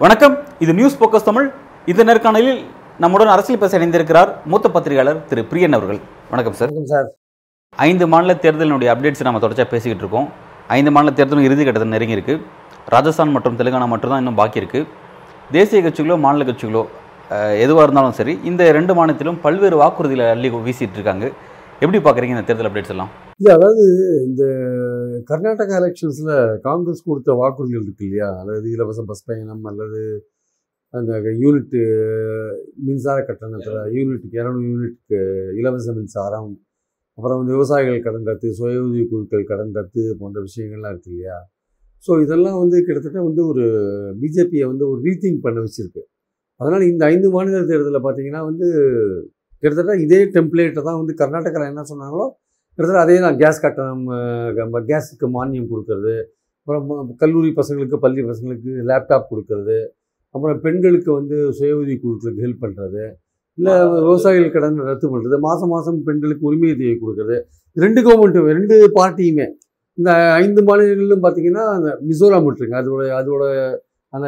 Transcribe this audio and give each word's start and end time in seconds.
வணக்கம். 0.00 0.34
இது 0.64 0.72
news 0.78 0.98
focus 1.00 1.26
Tamil 1.28 1.46
இந்த 1.92 2.04
நேர்காணலில் 2.08 2.60
நம்முடன் 3.02 3.32
அரசியல் 3.34 3.60
பேச 3.62 3.78
இணைந்திருக்கிறார் 3.78 4.30
மூத்த 4.52 4.68
பத்திரிகையாளர் 4.74 5.22
திரு 5.30 5.44
பிரியன் 5.50 5.76
அவர்கள். 5.78 6.00
வணக்கம் 6.32 6.56
சார் 6.60 6.72
சார் 6.92 7.08
ஐந்து 7.88 8.06
மாநில 8.12 8.36
தேர்தலினுடைய 8.44 8.90
அப்டேட்ஸ் 8.94 9.26
நம்ம 9.28 9.40
தொடர்ச்சியாக 9.44 9.70
பேசிக்கிட்டு 9.72 10.04
இருக்கோம். 10.04 10.28
ஐந்து 10.78 10.92
மாநில 10.96 11.14
தேர்தலும் 11.20 11.48
இறுதி 11.48 11.64
கட்டத்தில் 11.64 11.94
நெருங்கி 11.96 12.16
இருக்கு 12.18 12.36
ராஜஸ்தான் 12.94 13.34
மற்றும் 13.38 13.58
தெலுங்கானா 13.62 13.88
மட்டும் 13.94 14.14
தான் 14.14 14.22
இன்னும் 14.24 14.40
பாக்கி 14.42 14.62
இருக்கு 14.62 14.82
தேசிய 15.58 15.80
கட்சிகளோ 15.82 16.18
மாநில 16.26 16.44
கட்சிகளோ 16.50 16.84
எதுவாக 17.64 17.84
இருந்தாலும் 17.86 18.16
சரி 18.18 18.32
இந்த 18.50 18.62
ரெண்டு 18.78 18.92
மாநிலத்திலும் 18.98 19.38
பல்வேறு 19.44 19.76
வாக்குறுதிகளை 19.82 20.26
அள்ளி 20.34 20.48
வீசிட்டு 20.66 20.98
இருக்காங்க 20.98 21.26
எப்படி 21.82 21.98
பார்க்குறீங்க 22.04 22.34
இந்த 22.36 22.44
தேர்தல் 22.48 22.68
அப்டேட்ஸ் 22.68 22.92
எல்லாம்? 22.94 23.10
இல்லை 23.40 23.50
அதாவது 23.56 23.82
இந்த 24.28 24.42
கர்நாடகா 25.30 25.74
எலெக்ஷன்ஸில் 25.80 26.30
காங்கிரஸ் 26.66 27.02
கொடுத்த 27.08 27.34
வாக்குறுதிகள் 27.40 27.84
இருக்கு 27.86 28.06
இல்லையா? 28.08 28.28
அதாவது 28.42 28.68
இலவச 28.76 29.02
பஸ் 29.10 29.26
பயணம் 29.30 29.66
அல்லது 29.70 30.00
அந்த 30.94 31.12
யூனிட்டு 31.42 31.80
மின்சார 32.86 33.18
கட்டணத்தில் 33.28 33.80
யூனிட்டுக்கு 33.96 34.40
இரநூறு 34.40 34.68
யூனிட்டுக்கு 34.72 35.18
இலவச 35.60 35.86
மின்சாரம் 35.98 36.50
அப்புறம் 37.18 37.38
வந்து 37.40 37.54
விவசாயிகள் 37.56 38.04
கடன் 38.06 38.26
ரத்து 38.30 38.48
சுய 38.58 38.80
உதவி 38.86 39.04
குழுக்கள் 39.12 39.48
கடன் 39.50 39.76
ரத்து 39.78 40.02
போன்ற 40.20 40.38
விஷயங்கள்லாம் 40.48 40.92
இருக்கு 40.94 41.12
இல்லையா? 41.14 41.36
ஸோ 42.04 42.12
இதெல்லாம் 42.24 42.58
வந்து 42.62 42.76
கிட்டத்தட்ட 42.86 43.20
வந்து 43.28 43.42
ஒரு 43.52 43.64
பிஜேபியை 44.22 44.66
வந்து 44.72 44.84
ஒரு 44.92 45.00
ரீதிங் 45.06 45.40
பண்ண 45.46 45.58
வச்சுருக்கு. 45.66 46.02
அதனால் 46.60 46.84
இந்த 46.92 47.02
ஐந்து 47.12 47.28
மாநில 47.34 47.62
தேர்தலில் 47.70 48.04
பார்த்தீங்கன்னா 48.06 48.42
வந்து 48.50 48.66
கிட்டத்தட்ட 49.62 49.94
இதே 50.04 50.20
டெம்ப்ளேட்டை 50.36 50.82
தான் 50.88 50.98
வந்து 51.00 51.12
கர்நாடகாவில் 51.20 51.70
என்ன 51.72 51.84
சொன்னாங்களோ 51.90 52.26
கிட்டத்தட்ட 52.78 53.02
அதே 53.04 53.18
தான். 53.24 53.36
கேஸ் 53.42 53.62
கட்டணம் 53.64 54.06
கேஸுக்கு 54.90 55.28
மானியம் 55.36 55.70
கொடுக்கறது 55.72 56.16
அப்புறம் 56.60 57.12
கல்லூரி 57.22 57.50
பசங்களுக்கு 57.58 57.96
பள்ளி 58.04 58.22
பசங்களுக்கு 58.30 58.70
லேப்டாப் 58.90 59.30
கொடுக்கறது 59.32 59.78
அப்புறம் 60.34 60.58
பெண்களுக்கு 60.64 61.10
வந்து 61.18 61.36
சுய 61.58 61.74
உதவி 61.80 61.94
குழுக்களுக்கு 62.02 62.44
ஹெல்ப் 62.46 62.64
பண்ணுறது 62.64 63.04
இல்லை 63.58 63.74
விவசாயிகள் 64.06 64.54
கடன் 64.54 64.80
ரத்து 64.88 65.06
பண்ணுறது 65.12 65.36
மாதம் 65.46 65.70
மாதம் 65.74 65.98
பெண்களுக்கு 66.08 66.44
உரிமை 66.48 66.72
தொகை 66.80 66.96
கொடுக்கறது. 66.96 67.36
ரெண்டு 67.76 68.00
கவர்மெண்ட்டும் 68.06 68.48
ரெண்டு 68.52 68.76
பார்ட்டியுமே 68.98 69.46
இந்த 69.98 70.10
ஐந்து 70.42 70.60
மாநிலங்களிலும் 70.68 71.22
பார்த்தீங்கன்னா 71.24 71.64
அந்த 71.76 71.90
மிசோராம் 72.08 72.44
விட்டுருங்க. 72.46 72.76
அதோட 72.82 73.02
அதோட 73.20 73.44
அந்த 74.12 74.26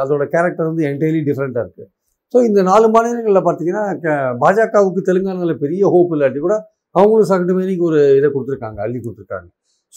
அதோட 0.00 0.24
கேரக்டர் 0.32 0.68
வந்து 0.70 0.84
என்டையர்லி 0.88 1.22
டிஃப்ரெண்ட்டாக 1.28 1.64
இருக்குது 1.66 1.88
ஸோ 2.34 2.42
இந்த 2.46 2.60
நாலு 2.68 2.86
மாநிலங்களில் 2.94 3.46
பார்த்தீங்கன்னா 3.46 3.84
க- 4.02 4.12
பாஜகவுக்கு 4.42 5.00
தெலுங்கானாவில் 5.08 5.60
பெரிய 5.60 5.82
ஹோப் 5.92 6.12
இல்லாட்டி 6.14 6.40
கூட 6.40 6.54
அவங்களும் 6.94 7.28
சகட்டுமேனிக்கு 7.30 7.84
ஒரு 7.84 8.00
இதை 8.18 8.28
கொடுத்துருக்காங்க 8.30 8.78
அள்ளி 8.84 8.98
கொடுத்துருக்காங்க. 8.98 9.48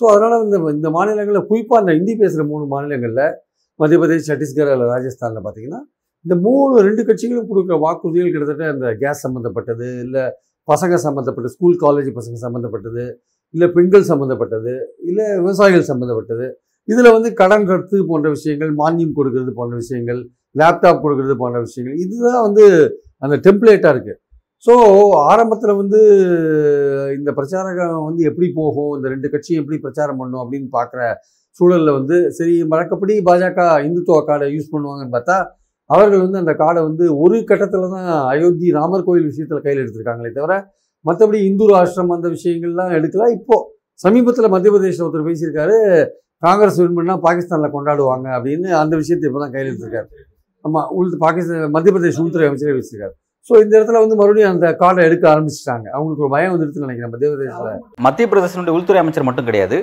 ஸோ 0.01 0.05
அதனால் 0.11 0.43
இந்த 0.45 0.57
இந்த 0.73 0.89
மாநிலங்களில் 0.95 1.47
குறிப்பாக 1.49 1.81
அந்த 1.81 1.91
ஹிந்தி 1.95 2.13
பேசுகிற 2.19 2.43
மூணு 2.49 2.65
மாநிலங்களில் 2.73 3.23
மத்திய 3.79 3.97
பிரதேஷ் 4.01 4.29
சத்தீஸ்கர் 4.29 4.71
அல்ல 4.73 4.85
ராஜஸ்தானில் 4.91 5.43
பார்த்தீங்கன்னா 5.43 5.79
இந்த 6.25 6.35
மூணு 6.45 6.81
ரெண்டு 6.81 7.01
கட்சிகளும் 7.07 7.49
கொடுக்குற 7.49 7.75
வாக்குறுதிகள் 7.83 8.31
கிட்டத்தட்ட 8.33 8.69
இந்த 8.75 8.89
கேஸ் 9.01 9.23
சம்மந்தப்பட்டது 9.25 9.87
இல்லை 10.05 10.23
பசங்க 10.67 10.95
சம்மந்தப்பட்டது 11.03 11.53
ஸ்கூல் 11.53 11.77
காலேஜ் 11.83 12.09
பசங்க 12.15 12.37
சம்மந்தப்பட்டது 12.43 13.03
இல்லை 13.53 13.67
பெண்கள் 13.75 14.07
சம்மந்தப்பட்டது 14.09 14.73
இல்லை 15.07 15.25
விவசாயிகள் 15.39 15.89
சம்மந்தப்பட்டது 15.89 16.47
இதில் 16.87 17.13
வந்து 17.13 17.29
கடன் 17.33 17.67
கருத்து 17.67 17.97
போன்ற 18.05 18.27
விஷயங்கள் 18.29 18.71
மானியம் 18.75 19.15
கொடுக்கறது 19.17 19.51
போன்ற 19.53 19.73
விஷயங்கள் 19.75 20.19
லேப்டாப் 20.55 21.03
கொடுக்கறது 21.03 21.35
போன்ற 21.35 21.57
விஷயங்கள் 21.59 21.97
இதுதான் 22.03 22.43
வந்து 22.43 22.65
அந்த 23.19 23.35
டெம்ப்ளேட்டாக 23.45 23.93
இருக்குது 23.93 24.19
ஸோ 24.63 24.73
ஆரம்பத்தில் 25.25 25.73
வந்து 25.73 25.99
இந்த 27.17 27.29
பிரச்சாரம் 27.31 28.05
வந்து 28.05 28.21
எப்படி 28.23 28.47
போகும் 28.55 28.93
இந்த 28.97 29.07
ரெண்டு 29.09 29.27
கட்சியும் 29.29 29.61
எப்படி 29.61 29.77
பிரச்சாரம் 29.77 30.19
பண்ணும் 30.21 30.41
அப்படின்னு 30.43 30.69
பார்க்குற 30.69 31.01
சூழலில் 31.59 31.91
வந்து 31.91 32.15
சரி 32.29 32.55
வழக்கப்படி 32.63 33.13
பாஜக 33.27 33.61
இந்துத்துவ 33.85 34.19
கார்டை 34.21 34.47
யூஸ் 34.53 34.73
பண்ணுவாங்கன்னு 34.73 35.15
பார்த்தா 35.15 35.37
அவர்கள் 35.89 36.23
வந்து 36.23 36.37
அந்த 36.37 36.53
கார்டை 36.53 36.81
வந்து 36.81 37.05
ஒரு 37.19 37.37
கட்டத்தில் 37.43 37.93
தான் 37.93 38.09
அயோத்தி 38.31 38.67
ராமர் 38.71 39.05
கோயில் 39.05 39.29
விஷயத்தில் 39.29 39.63
கையில் 39.65 39.81
எடுத்திருக்காங்களே 39.83 40.31
தவிர 40.31 40.55
மற்றபடி 41.05 41.39
இந்து 41.45 41.65
ராஷ்டிரம் 41.73 42.13
அந்த 42.15 42.27
விஷயங்கள்லாம் 42.29 42.93
எடுக்கல. 42.97 43.27
இப்போது 43.29 43.65
சமீபத்தில் 43.99 44.53
மத்திய 44.53 44.71
பிரதேச 44.71 45.03
ஒருத்தர் 45.03 45.27
பேசியிருக்காரு 45.27 45.77
காங்கிரஸ் 46.45 46.79
வின் 46.81 46.97
பண்ணால் 46.97 47.21
பாகிஸ்தானில் 47.27 47.73
கொண்டாடுவாங்க 47.75 48.27
அப்படின்னு 48.37 48.69
அந்த 48.81 48.93
விஷயத்தை 49.01 49.25
இப்போ 49.29 49.39
தான் 49.43 49.53
கையில் 49.53 49.69
எடுத்திருக்காரு. 49.69 50.07
ஆமாம் 50.65 50.89
உள் 50.97 51.09
பாகிஸ்தான் 51.25 51.73
மத்திய 51.75 51.93
பிரதேஷ் 51.95 52.21
உள்துறை 52.23 52.47
அமைச்சரே 52.49 52.75
வச்சிருக்காரு. 52.77 53.13
ஸோ 53.49 53.53
இந்த 53.63 53.73
இடத்துல 53.77 53.99
வந்து 54.03 54.15
மறுபடியும் 54.19 54.51
அந்த 54.53 54.67
கார்டை 54.81 55.03
எடுக்க 55.09 55.25
ஆரம்பிச்சிட்டாங்க. 55.33 55.87
அவங்களுக்கு 55.95 56.23
ஒரு 56.25 56.33
பயம் 56.35 56.53
வந்துருச்சுன்னு 56.53 56.87
நினைக்கிறேன் 56.87 57.13
மத்திய 57.13 57.29
பிரதேசத்தில் 57.33 58.03
மத்திய 58.07 58.27
பிரதேசனுடைய 58.31 58.75
உள்துறை 58.77 58.99
அமைச்சர் 59.03 59.27
மட்டும் 59.29 59.47
கிடையாது. 59.49 59.77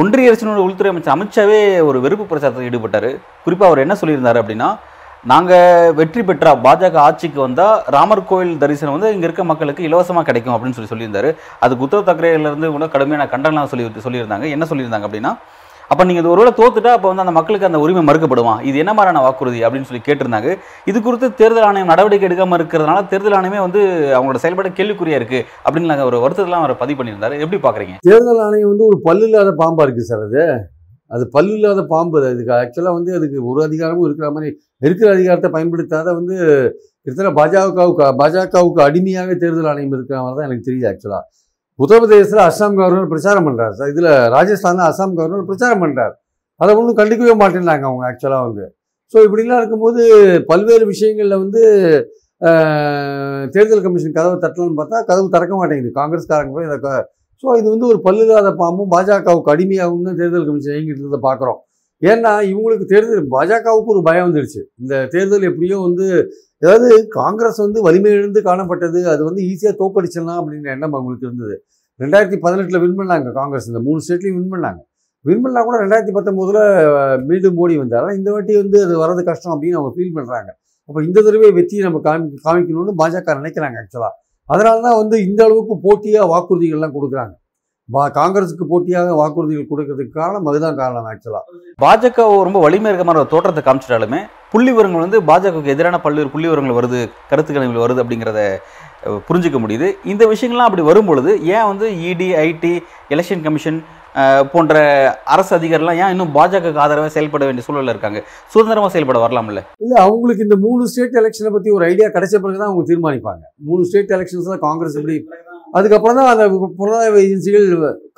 ஒன்றிய 0.00 0.30
அரசினுடைய 0.30 0.64
உள்துறை 0.68 0.90
அமைச்சர் 0.92 1.14
அமித்ஷாவே 1.16 1.60
ஒரு 1.88 1.98
வெறுப்பு 2.04 2.24
பிரச்சாரத்தில் 2.30 2.68
ஈடுபட்டார். 2.70 3.10
குறிப்பாக 3.44 3.68
அவர் 3.70 3.84
என்ன 3.84 3.96
சொல்லியிருந்தாரு 4.00 4.40
அப்படின்னா 4.42 4.70
நாங்கள் 5.30 5.94
வெற்றி 5.98 6.20
பெற்றா 6.28 6.50
பாஜக 6.66 6.96
ஆட்சிக்கு 7.06 7.40
வந்தால் 7.46 7.74
ராமர் 7.94 8.28
கோயில் 8.28 8.52
தரிசனம் 8.62 8.94
வந்து 8.96 9.08
இங்கே 9.14 9.26
இருக்க 9.28 9.42
மக்களுக்கு 9.50 9.82
இலவசமாக 9.88 10.24
கிடைக்கும் 10.28 10.54
அப்படின்னு 10.54 10.76
சொல்லி 10.76 10.92
சொல்லியிருந்தாரு. 10.92 11.30
அதுக்கு 11.64 11.84
உத்தரவு 11.86 12.06
தாக்கரேலேருந்து 12.08 12.70
கூட 12.76 12.86
கடுமையான 12.94 13.26
கண்டனம் 13.34 13.72
சொல்லி 13.72 13.86
சொல்லியிருந்தாங்க. 14.06 14.46
என்ன 14.56 14.66
சொல்லியிருந்தாங்க 14.70 15.08
அப்படின்னா 15.08 15.32
அப்போ 15.90 16.02
நீங்கள் 16.08 16.22
இது 16.22 16.30
ஒருவேளை 16.32 16.50
தோத்துட்டா 16.58 16.90
அப்போ 16.96 17.08
வந்து 17.10 17.22
அந்த 17.24 17.32
மக்களுக்கு 17.36 17.68
அந்த 17.68 17.78
உரிமை 17.84 18.02
மறுக்கப்படுமா? 18.08 18.52
இது 18.68 18.76
என்ன 18.82 18.92
மாதிரியான 18.96 19.22
வாக்குறுதி 19.24 19.60
அப்படின்னு 19.66 19.88
சொல்லி 19.88 20.02
கேட்டிருந்தாங்க. 20.08 20.50
இது 20.90 20.98
குறித்து 21.06 21.28
தேர்தல் 21.40 21.66
ஆணையம் 21.68 21.90
நடவடிக்கை 21.92 22.26
எடுக்காமல் 22.28 22.58
இருக்கிறதுனால 22.58 23.00
தேர்தல் 23.12 23.36
ஆணையமே 23.38 23.60
வந்து 23.66 23.80
அவங்களோட 24.16 24.40
செயல்பாடு 24.44 24.70
கேள்விக்குறியா 24.78 25.18
இருக்கு 25.20 25.40
அப்படின்னு 25.64 25.90
நாங்கள் 25.92 26.08
ஒரு 26.10 26.20
வருத்தத்தெல்லாம் 26.24 26.64
அவர் 26.64 26.82
பதிவு 26.82 26.98
பண்ணியிருந்தாரு. 27.00 27.40
எப்படி 27.44 27.60
பார்க்குறீங்க 27.66 27.96
தேர்தல் 28.10 28.42
ஆணையம் 28.46 28.70
வந்து 28.72 28.86
ஒரு 28.90 28.98
பல்லு 29.08 29.26
இல்லாத 29.30 29.54
பாம்பா 29.62 29.86
இருக்கு 29.88 30.06
சார் 30.10 30.24
அது. 30.28 30.44
அது 31.10 31.24
பல்லு 31.34 31.52
இல்லாத 31.58 31.82
பாம்பு 31.92 32.18
அதுக்கு 32.30 32.54
ஆக்சுவலாக 32.60 32.96
வந்து 32.98 33.12
அதுக்கு 33.18 33.38
ஒரு 33.52 33.60
அதிகாரமும் 33.68 34.06
இருக்கிற 34.08 34.26
மாதிரி 34.36 34.50
இருக்கிற 34.82 35.08
அதிகாரத்தை 35.16 35.48
பயன்படுத்தாத 35.56 36.08
வந்து 36.18 36.36
கிட்டத்தட்ட 37.02 37.32
பாஜகவுக்கு 37.38 38.06
பாஜகவுக்கு 38.20 38.80
அடிமையாக 38.88 39.34
தேர்தல் 39.42 39.70
ஆணையம் 39.72 39.94
இருக்கிற 39.96 40.18
மாதிரி 40.22 40.38
தான் 40.38 40.48
எனக்கு 40.48 40.66
தெரியுது 40.68 40.88
ஆக்சுவலாக 40.90 41.24
உத்தரப்பிரதேசத்தில் 41.80 42.44
அஸ்ஸாம் 42.48 42.78
கவர்னர் 42.80 43.12
பிரச்சாரம் 43.12 43.46
பண்ணுறாரு 43.48 43.74
சார் 43.78 43.92
இதில் 43.94 44.10
ராஜஸ்தானில் 44.36 44.86
அஸ்ஸாம் 44.88 45.14
கவர்னர் 45.18 45.48
பிரச்சாரம் 45.50 45.82
பண்ணுறாரு 45.84 46.14
அதை 46.60 46.70
ஒன்றும் 46.78 46.98
கண்டுக்கவே 47.00 47.34
மாட்டேன்னாங்க 47.42 47.84
அவங்க 47.90 48.04
ஆக்சுவலாக 48.08 48.46
வந்து. 48.48 48.64
ஸோ 49.12 49.18
இப்படிலாம் 49.26 49.60
இருக்கும்போது 49.62 50.02
பல்வேறு 50.50 50.84
விஷயங்களில் 50.90 51.40
வந்து 51.44 51.62
தேர்தல் 53.54 53.84
கமிஷன் 53.86 54.16
கதவை 54.18 54.36
தட்டலன்னு 54.44 54.78
பார்த்தா 54.80 54.98
கதவு 55.10 55.26
திறக்க 55.34 55.54
மாட்டேங்குது. 55.60 55.90
காங்கிரஸ்காரங்க 56.00 56.52
போய் 56.58 56.68
அதை 56.70 56.92
ஸோ 57.42 57.48
இது 57.60 57.66
வந்து 57.72 57.86
ஒரு 57.90 57.98
பல்லுதாத 58.06 58.48
பாம்பும் 58.62 58.90
பாஜகவுக்கு 58.94 59.52
அடிமையாகவும் 59.52 60.06
தான் 60.08 60.18
தேர்தல் 60.20 60.46
கமிஷன் 60.48 60.74
இயங்கிட்டு 60.74 61.02
இருந்ததை 61.02 61.20
பார்க்குறோம். 61.28 61.60
ஏன்னா 62.02 62.32
இவங்களுக்கு 62.50 62.86
தேர்தல் 62.92 63.26
பாஜகவுக்கு 63.34 63.92
ஒரு 63.94 64.02
பயம் 64.08 64.26
வந்துடுச்சு 64.26 64.60
இந்த 64.82 64.94
தேர்தல் 65.14 65.48
எப்படியோ 65.50 65.78
வந்து 65.86 66.06
அதாவது 66.62 66.88
காங்கிரஸ் 67.18 67.60
வந்து 67.64 67.78
வலிமை 67.86 68.10
இழந்து 68.18 68.40
காணப்பட்டது 68.48 69.00
அது 69.12 69.22
வந்து 69.28 69.42
ஈஸியாக 69.50 69.74
தோக்கடிச்சிடலாம் 69.80 70.38
அப்படின்ற 70.40 70.68
எண்ணம் 70.76 70.96
அவங்களுக்கு 70.98 71.26
இருந்தது. 71.28 71.56
ரெண்டாயிரத்தி 72.00 72.38
பதினெட்டில் 72.44 72.80
வின் 72.82 72.98
பண்ணாங்க 73.00 73.32
காங்கிரஸ். 73.40 73.68
இந்த 73.70 73.80
மூணு 73.86 74.00
ஸ்டேட்லையும் 74.04 74.38
வின் 74.38 74.52
பண்ணாங்க. 74.54 74.80
வின் 75.24 75.42
பண்ணால் 75.44 75.66
கூட 75.68 75.76
ரெண்டாயிரத்தி 75.84 76.14
பத்தொம்போதில் 76.16 76.62
மீண்டும் 77.30 77.56
மோடி 77.58 77.74
வந்தார். 77.82 78.02
ஆனால் 78.04 78.16
இந்த 78.20 78.28
வாட்டி 78.34 78.52
வந்து 78.62 78.78
அது 78.86 78.94
வரது 79.02 79.22
கஷ்டம் 79.30 79.54
அப்படின்னு 79.54 79.78
அவங்க 79.80 79.92
ஃபீல் 79.96 80.14
பண்ணுறாங்க 80.18 80.50
அப்போ 80.88 81.00
இந்த 81.08 81.18
தடவை 81.26 81.50
வெற்றியை 81.58 81.82
நம்ம 81.86 81.98
காமி 82.06 82.24
காமிக்கணும்னு 82.46 82.94
பாஜக 83.00 83.34
நினைக்கிறாங்க 83.40 83.76
ஆக்சுவலாக 83.82 84.14
அதனால 84.48 84.76
தான் 84.86 84.98
வந்து 85.00 85.16
இந்த 85.26 85.40
அளவுக்கு 85.46 85.74
போட்டியாக 85.84 86.26
வாக்குறுதிகள்லாம் 86.32 86.94
கொடுக்குறாங்க. 86.96 87.34
பா 87.94 88.02
காங்கிரஸுக்கு 88.18 88.64
போட்டியாக 88.72 89.14
வாக்குறுதிகள் 89.20 89.70
கொடுக்கறதுக்கு 89.70 90.18
காரணம் 90.20 90.48
அதுதான் 90.50 90.78
காரணம் 90.80 91.08
ஆக்சுவலாக 91.12 91.58
பாஜக 91.84 92.26
ரொம்ப 92.48 92.58
வலிமை 92.64 92.88
இருக்க 92.90 93.04
மாதிரி 93.08 93.22
ஒரு 93.22 93.32
தோற்றத்தை 93.32 93.62
காமிச்சிட்டாலுமே 93.66 94.20
புள்ளி 94.52 94.70
விவரங்கள் 94.72 95.04
வந்து 95.04 95.18
பாஜகவுக்கு 95.28 95.72
எதிரான 95.74 95.98
பல்வேறு 96.04 96.32
புள்ளி 96.32 96.48
விவரங்கள் 96.48 96.78
வருது 96.78 97.00
கருத்து 97.30 97.50
கணிவுகள் 97.54 97.84
வருது 97.84 98.02
அப்படிங்கிறத 98.02 98.42
புரிஞ்சுக்க 99.28 99.58
முடியுது. 99.62 99.88
இந்த 100.12 100.22
விஷயங்கள்லாம் 100.32 100.68
அப்படி 100.68 100.84
வரும்பொழுது 100.88 101.30
ஏன் 101.54 101.68
வந்து 101.70 101.86
இடி 102.10 102.28
ஐடி 102.46 102.72
எலெக்ஷன் 103.14 103.44
கமிஷன் 103.46 103.78
போன்ற 104.52 104.74
அரசு 105.34 105.52
அதிகாரிலாம் 105.58 106.00
ஏன் 106.02 106.12
இன்னும் 106.14 106.32
பாஜகவுக்கு 106.36 106.82
ஆதரவாக 106.84 107.12
செயல்பட 107.16 107.44
வேண்டிய 107.48 107.64
சூழல்ல 107.66 107.94
இருக்காங்க? 107.94 108.20
சுதந்திரமாக 108.52 108.92
செயல்பட 108.94 109.18
வரலாம்ல? 109.24 109.62
இல்லை 109.84 109.98
அவங்களுக்கு 110.06 110.46
இந்த 110.46 110.56
மூணு 110.66 110.88
ஸ்டேட் 110.92 111.18
எலெக்ஷனை 111.20 111.52
பற்றி 111.56 111.70
ஒரு 111.76 111.86
ஐடியா 111.90 112.08
கிடைச்ச 112.16 112.34
பிறகு 112.42 112.60
தான் 112.62 112.70
அவங்க 112.70 112.84
தீர்மானிப்பாங்க. 112.92 113.42
மூணு 113.68 113.84
ஸ்டேட் 113.90 114.14
எலெக்ஷன்ஸில் 114.16 114.62
காங்கிரஸ் 114.66 114.98
எப்படி 115.00 115.16
அதுக்கப்புறம் 115.78 116.18
தான் 116.18 116.30
அந்த 116.34 116.44
புலனாய்வு 116.78 117.22
ஏஜென்சிகள் 117.24 117.66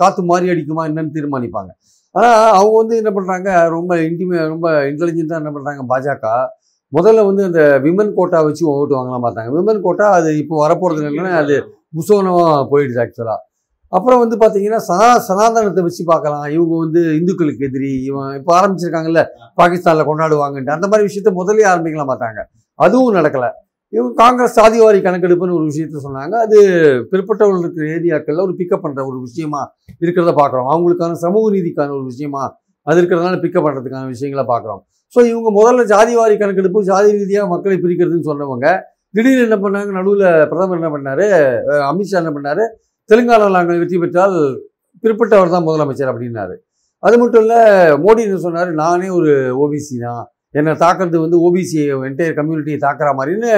காற்று 0.01 0.23
மாறி 0.31 0.47
அடிக்குமா 0.55 0.83
என்னன்னு 0.91 1.15
தீர்மானிப்பாங்க. 1.17 1.71
ஆனால் 2.15 2.49
அவங்க 2.57 2.75
வந்து 2.83 2.95
என்ன 3.01 3.11
பண்ணுறாங்க 3.17 3.51
ரொம்ப 3.77 3.93
இன்டிமே 4.07 4.41
ரொம்ப 4.55 4.69
இன்டெலிஜென்ட்டாக 4.91 5.43
என்ன 5.43 5.53
பண்ணுறாங்க 5.55 5.85
பாஜக. 5.93 6.27
முதல்ல 6.93 7.21
வந்து 7.29 7.43
அந்த 7.49 7.63
விமன் 7.85 8.17
கோட்டா 8.19 8.39
வச்சு 8.49 8.65
ஓட்டு 8.73 8.95
வாங்கலாம் 8.99 9.25
பார்த்தாங்க. 9.27 9.51
விமன் 9.59 9.85
கோட்டா 9.87 10.07
அது 10.19 10.31
இப்போ 10.43 10.55
வரப்போகிறது 10.65 11.07
என்னன்னா 11.11 11.33
அது 11.43 11.57
புசோனமாக 11.99 12.59
போயிடுச்சு 12.73 13.01
ஆக்சுவலாக 13.05 13.41
அப்புறம் 13.97 14.21
வந்து 14.23 14.37
பார்த்தீங்கன்னா 14.43 14.81
சனா 14.89 15.09
சனாதனத்தை 15.29 15.83
வச்சு 15.87 16.03
பார்க்கலாம். 16.11 16.45
இவங்க 16.57 16.75
வந்து 16.85 17.01
இந்துக்களுக்கு 17.19 17.67
எதிரி 17.69 17.91
இவன் 18.11 18.31
இப்போ 18.39 18.51
ஆரம்பிச்சிருக்காங்கல்ல 18.59 19.23
பாகிஸ்தானில் 19.61 20.09
கொண்டாடுவாங்கன்ட்டு. 20.11 20.77
அந்த 20.77 20.87
மாதிரி 20.91 21.07
விஷயத்த 21.09 21.33
முதல்ல 21.41 21.67
ஆரம்பிக்கலாம் 21.73 22.11
பார்த்தாங்க. 22.13 22.43
அதுவும் 22.79 23.17
நடக்கலை. 23.19 23.51
இவங்க 23.93 24.13
காங்கிரஸ் 24.23 24.57
சாதிவாரி 24.61 24.99
கணக்கெடுப்புன்னு 25.07 25.57
ஒரு 25.59 25.67
விஷயத்த 25.71 26.03
சொன்னாங்க. 26.07 26.35
அது 26.45 26.59
பிற்பட்டவர்கள் 27.11 27.65
இருக்கிற 27.65 27.87
ஏரியாக்களில் 27.97 28.45
ஒரு 28.47 28.55
பிக்கப் 28.61 28.85
பண்ணுற 28.85 29.01
ஒரு 29.11 29.19
விஷயமா 29.27 29.63
இருக்கிறத 30.05 30.33
பார்க்குறோம் 30.41 30.69
அவங்களுக்கான 30.75 31.19
சமூக 31.27 31.51
நீதிக்கான 31.57 31.95
ஒரு 31.99 32.07
விஷயமா 32.13 32.43
அது 32.87 32.99
இருக்கிறதுனால 33.01 33.37
பிக்கப் 33.45 33.67
பண்ணுறதுக்கான 33.67 34.09
விஷயங்களை 34.15 34.45
பார்க்குறோம் 34.53 34.81
ஸோ 35.15 35.21
இவங்க 35.33 35.49
முதல்ல 35.59 35.83
ஜாதிவாரி 35.93 36.35
கணக்கெடுப்பு 36.43 36.81
ஜாதி 36.91 37.11
ரீதியாக 37.19 37.47
மக்களை 37.55 37.77
பிரிக்கிறதுன்னு 37.85 38.29
சொன்னவங்க 38.31 38.67
திடீர்னு 39.15 39.47
என்ன 39.47 39.57
பண்ணாங்க? 39.63 39.91
நடுவில் 39.97 40.27
பிரதமர் 40.51 40.79
என்ன 40.81 40.91
பண்ணாரு? 40.93 41.25
அமித்ஷா 41.89 42.17
என்ன 42.23 42.31
பண்ணார்? 42.37 42.63
தெலுங்கானாவில் 43.11 43.57
நாங்கள் 43.59 43.81
வெற்றி 43.83 43.99
பெற்றால் 44.03 44.37
பிற்பட்டவர் 45.05 45.53
தான் 45.55 45.67
முதலமைச்சர் 45.67 46.11
அப்படின்னாரு. 46.13 46.55
அது 47.03 47.17
மட்டும் 47.23 47.43
இல்லை 47.45 47.61
மோடி 48.05 48.23
என்ன 48.27 48.39
சொன்னார்? 48.47 48.71
நானே 48.83 49.09
ஒரு 49.19 49.33
ஓபிசி 49.63 49.97
தான். 50.07 50.25
என்னை 50.59 50.73
தாக்குறது 50.85 51.19
வந்து 51.25 51.39
ஓபிசி 51.47 51.79
என்டையர் 52.09 52.37
கம்யூனிட்டியை 52.41 52.79
தாக்குற 52.87 53.11
மாதிரின்னு 53.19 53.53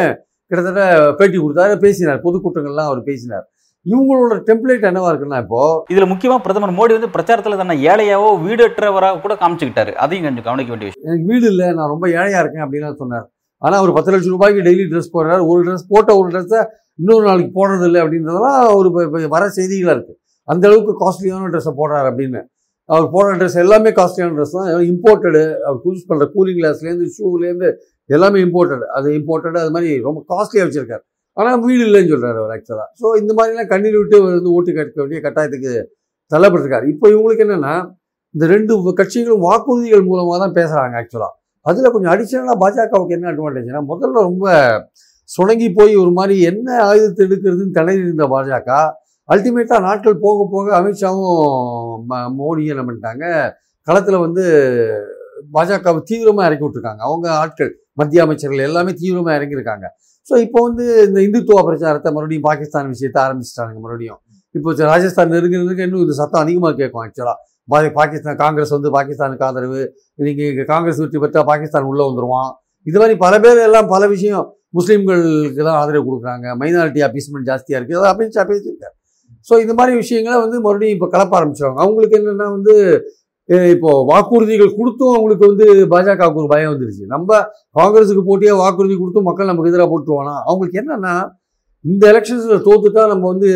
கிட்டத்தட்ட 0.50 0.82
பேட்டி 1.18 1.36
கொடுத்தாரு 1.40 1.74
பேசினார். 1.84 2.18
பொதுக்கூட்டங்கள்லாம் 2.26 2.88
அவர் 2.90 3.02
பேசினார். 3.10 3.44
இவங்களோட 3.86 4.34
டெம்ப்ளேட் 4.48 4.86
என்னவா 4.90 5.08
இருக்குன்னா 5.12 5.38
இப்போ 5.44 5.60
இதுல 5.92 6.04
முக்கியமா 6.10 6.36
பிரதமர் 6.44 6.76
மோடி 6.76 6.92
வந்து 6.96 7.10
பிரச்சாரத்துல 7.16 7.58
தன்னை 7.60 7.74
ஏழையாவோ 7.90 8.28
வீடற்றவராக 8.44 9.20
கூட 9.24 9.34
காமிச்சுக்கிட்டாரு. 9.42 9.92
அதையும் 10.04 10.26
கொஞ்சம் 10.26 10.46
கவனிக்க 10.46 10.70
வேண்டிய 10.72 10.88
விஷயம். 10.90 11.06
எனக்கு 11.08 11.26
வீடு 11.32 11.46
இல்லை 11.52 11.66
நான் 11.78 11.92
ரொம்ப 11.94 12.06
ஏழையா 12.18 12.40
இருக்கேன் 12.42 12.64
அப்படின்லாம் 12.66 13.00
சொன்னார். 13.02 13.26
ஆனால் 13.62 13.78
அவர் 13.80 13.96
பத்து 13.96 14.12
லட்சம் 14.14 14.34
ரூபாய்க்கு 14.36 14.64
டெய்லி 14.68 14.86
ட்ரெஸ் 14.92 15.12
போடுறாரு. 15.16 15.42
ஒரு 15.52 15.60
ட்ரெஸ் 15.66 15.86
போட்ட 15.92 16.10
ஒரு 16.20 16.28
ட்ரெஸ்ஸை 16.34 16.62
இன்னொரு 17.00 17.24
நாளைக்கு 17.28 17.52
போடுறது 17.58 17.86
இல்லை 17.90 18.00
அப்படின்றதெல்லாம் 18.04 18.60
ஒரு 18.80 18.90
வர 19.36 19.44
செய்திகளாக 19.58 19.96
இருக்குது 19.96 20.18
அந்த 20.48 20.64
அளவுக்கு 20.68 20.94
காஸ்ட்லியான 21.02 21.50
ட்ரெஸ்ஸை 21.54 21.74
போடுறாரு 21.80 22.08
அப்படின்னு. 22.10 22.42
அவர் 22.88 23.06
போடுற 23.14 23.32
ட்ரெஸ் 23.40 23.58
எல்லாமே 23.64 23.90
காஸ்ட்லியான 23.98 24.34
ட்ரெஸ் 24.36 24.54
தான். 24.56 24.68
இம்போர்ட்டடு 24.92 25.42
அவர் 25.66 25.80
யூஸ் 25.88 26.06
பண்ணுற 26.10 26.24
கூலிங் 26.34 26.58
கிளாஸ்லேருந்து 26.60 27.06
ஷூலேருந்து 27.16 27.68
எல்லாமே 28.10 28.38
இம்போர்ட்டட் 28.46 28.84
அது 28.96 29.08
இம்போர்ட்டடு 29.18 29.58
அது 29.64 29.72
மாதிரி 29.76 29.90
ரொம்ப 30.08 30.20
காஸ்ட்லியாக 30.32 30.66
வச்சுருக்கார். 30.68 31.04
ஆனால் 31.36 31.60
வீடு 31.66 31.82
இல்லைன்னு 31.88 32.10
சொல்கிறார் 32.12 32.40
அவர் 32.40 32.52
ஆக்சுவலாக 32.56 32.88
ஸோ 33.00 33.06
இந்த 33.20 33.32
மாதிரிலாம் 33.38 33.70
கண்ணீர் 33.72 33.96
விட்டு 34.00 34.16
அவர் 34.20 34.36
வந்து 34.38 34.52
ஓட்டு 34.56 34.70
கேட்க 34.78 34.98
வேண்டிய 35.02 35.20
கட்டாயத்துக்கு 35.26 35.72
தள்ளப்பட்டிருக்காரு. 36.32 36.86
இப்போ 36.92 37.06
இவங்களுக்கு 37.14 37.44
என்னென்னா 37.46 37.74
இந்த 38.34 38.44
ரெண்டு 38.54 38.74
கட்சிகளும் 39.00 39.42
வாக்குறுதிகள் 39.48 40.06
மூலமாக 40.10 40.38
தான் 40.44 40.54
பேசுகிறாங்க 40.58 40.96
ஆக்சுவலாக 41.00 41.34
அதில் 41.66 41.92
கொஞ்சம் 41.94 42.12
அடிஷனலாக 42.14 42.56
பாஜகவுக்கு 42.62 43.16
என்ன 43.16 43.28
அட்வான்டேஜ்னா 43.32 43.82
முதல்ல 43.90 44.22
ரொம்ப 44.28 44.46
சுணங்கி 45.30 45.68
போய் 45.78 45.92
ஒரு 46.02 46.12
மாதிரி 46.18 46.34
என்ன 46.50 46.68
ஆயுதத்தை 46.88 47.22
எடுக்கிறதுன்னு 47.26 47.76
திணறி 47.78 48.02
இருந்த 48.06 48.24
பாஜக 48.32 48.70
அல்டிமேட்டாக 49.28 49.80
நாட்கள் 49.80 50.16
போக 50.18 50.48
போக 50.50 50.80
அமித்ஷாவும் 50.80 52.04
ம- 52.10 52.30
மோடியும் 52.38 52.72
என்ன 52.74 52.82
பண்ணிட்டாங்க 52.82 53.52
களத்தில் 53.82 54.18
வந்து 54.18 54.42
பாஜகவை 55.52 56.02
தீவிரமாக 56.02 56.48
இறக்கி 56.48 56.64
விட்டுருக்காங்க. 56.64 56.98
அவங்க 56.98 57.30
ஆட்கள் 57.30 57.80
மத்திய 57.92 58.22
அமைச்சர்கள் 58.22 58.58
எல்லாமே 58.58 58.92
தீவிரமாக 58.92 59.38
இறங்கியிருக்காங்க. 59.38 59.86
ஸோ 60.30 60.36
இப்போ 60.36 60.62
வந்து 60.62 61.06
இந்த 61.08 61.20
இந்துத்துவ 61.20 61.64
பிரச்சாரத்தை 61.64 62.12
மறுபடியும் 62.12 62.42
பாகிஸ்தான் 62.42 62.88
விஷயத்தை 62.88 63.22
ஆரம்பிச்சிட்டாங்க 63.22 63.80
மறுபடியும். 63.80 64.20
இப்போ 64.50 64.72
ராஜஸ்தான் 64.72 65.30
நெருங்கினதுக்கு 65.30 65.78
இன்னும் 65.78 66.00
இந்த 66.00 66.12
சத்தம் 66.12 66.40
அதிகமாக 66.40 66.74
கேட்கும் 66.74 67.02
ஆக்சுவலாக 67.04 67.34
பா 67.68 67.90
பாகிஸ்தான் 67.90 68.36
காங்கிரஸ் 68.36 68.70
வந்து 68.70 68.90
பாகிஸ்தானுக்கு 68.90 69.42
ஆதரவு. 69.42 69.94
நீங்கள் 70.14 70.44
இங்கே 70.44 70.64
காங்கிரஸ் 70.64 70.98
வெற்றி 70.98 71.18
பெற்றால் 71.18 71.44
பாகிஸ்தான் 71.44 71.82
உள்ளே 71.82 72.04
வந்துருவான். 72.04 72.50
இது 72.82 72.98
மாதிரி 72.98 73.18
பல 73.18 73.40
பேர் 73.40 73.58
எல்லாம் 73.58 73.86
பல 73.86 74.06
விஷயம் 74.06 74.56
முஸ்லீம்களுக்கு 74.78 75.62
தான் 75.64 75.78
ஆதரவு 75.82 76.04
கொடுக்குறாங்க. 76.08 76.46
மைனாரிட்டி 76.60 77.00
அப்பீஸ்மெண்ட் 77.08 77.48
ஜாஸ்தியாக 77.50 77.80
இருக்குது 77.80 78.00
அதை 78.00 78.10
அபேஷா 78.12 78.44
பேசியிருக்காரு. 78.52 78.94
ஸோ 79.48 79.54
இந்த 79.64 79.72
மாதிரி 79.78 79.94
விஷயங்களை 80.02 80.36
வந்து 80.44 80.56
மறுபடியும் 80.66 80.96
இப்போ 80.96 81.08
கலப்ப 81.14 81.38
ஆரம்பிச்சிடுவாங்க 81.38 81.80
அவங்களுக்கு 81.84 82.18
என்னென்னா 82.20 82.46
வந்து 82.56 82.74
இப்போது 83.72 84.04
வாக்குறுதிகள் 84.10 84.76
கொடுத்தும் 84.76 85.14
அவங்களுக்கு 85.16 85.44
வந்து 85.50 85.66
பாஜகவுக்கு 85.92 86.40
ஒரு 86.42 86.50
பயம் 86.52 86.70
வந்துருச்சு. 86.72 87.04
நம்ம 87.14 87.40
காங்கிரஸுக்கு 87.78 88.22
போட்டியாக 88.28 88.60
வாக்குறுதி 88.62 88.94
கொடுத்தும் 89.00 89.26
மக்கள் 89.28 89.50
நமக்கு 89.50 89.70
எதிராக 89.72 89.88
போட்டுருவானா? 89.90 90.34
அவங்களுக்கு 90.48 90.80
என்னென்னா 90.82 91.14
இந்த 91.84 92.02
எலெக்ஷன்ஸில் 92.12 92.64
தோத்துட்டா 92.68 93.02
நம்ம 93.12 93.24
வந்து 93.32 93.50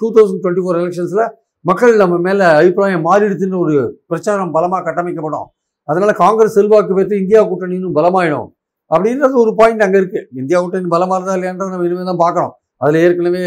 டூ 0.00 0.06
தௌசண்ட் 0.16 0.42
டுவெண்ட்டி 0.42 0.64
ஃபோர் 0.64 0.80
எலெக்ஷன்ஸில் 0.82 1.24
மக்கள் 1.64 1.94
நம்ம 2.02 2.14
மேலே 2.26 2.44
அபிப்பிராயம் 2.58 3.06
மாறிடுச்சுன்னு 3.08 3.62
ஒரு 3.64 3.76
பிரச்சாரம் 4.10 4.52
பலமாக 4.56 4.84
கட்டமைக்கப்படும். 4.88 5.48
அதனால் 5.88 6.20
காங்கிரஸ் 6.22 6.56
செல்வாக்கு 6.58 6.92
பெற்று 6.98 7.22
இந்தியா 7.22 7.40
கூட்டணி 7.48 7.74
இன்னும் 7.78 7.96
பலமாயிடும். 7.98 8.48
அப்படின்றது 8.90 9.34
ஒரு 9.44 9.52
பாயிண்ட் 9.60 9.84
அங்கே 9.86 9.98
இருக்குது 10.02 10.26
இந்தியா 10.42 10.58
கூட்டணி 10.60 10.92
பலமாக 10.96 11.18
இருந்தா 11.18 11.36
இல்லையான்றது 11.38 11.72
நம்ம 11.74 11.86
இனிமேல் 11.88 12.10
தான் 12.12 12.22
பார்க்குறோம். 12.24 12.52
அதில் 12.80 12.98
ஏற்கனவே 13.04 13.42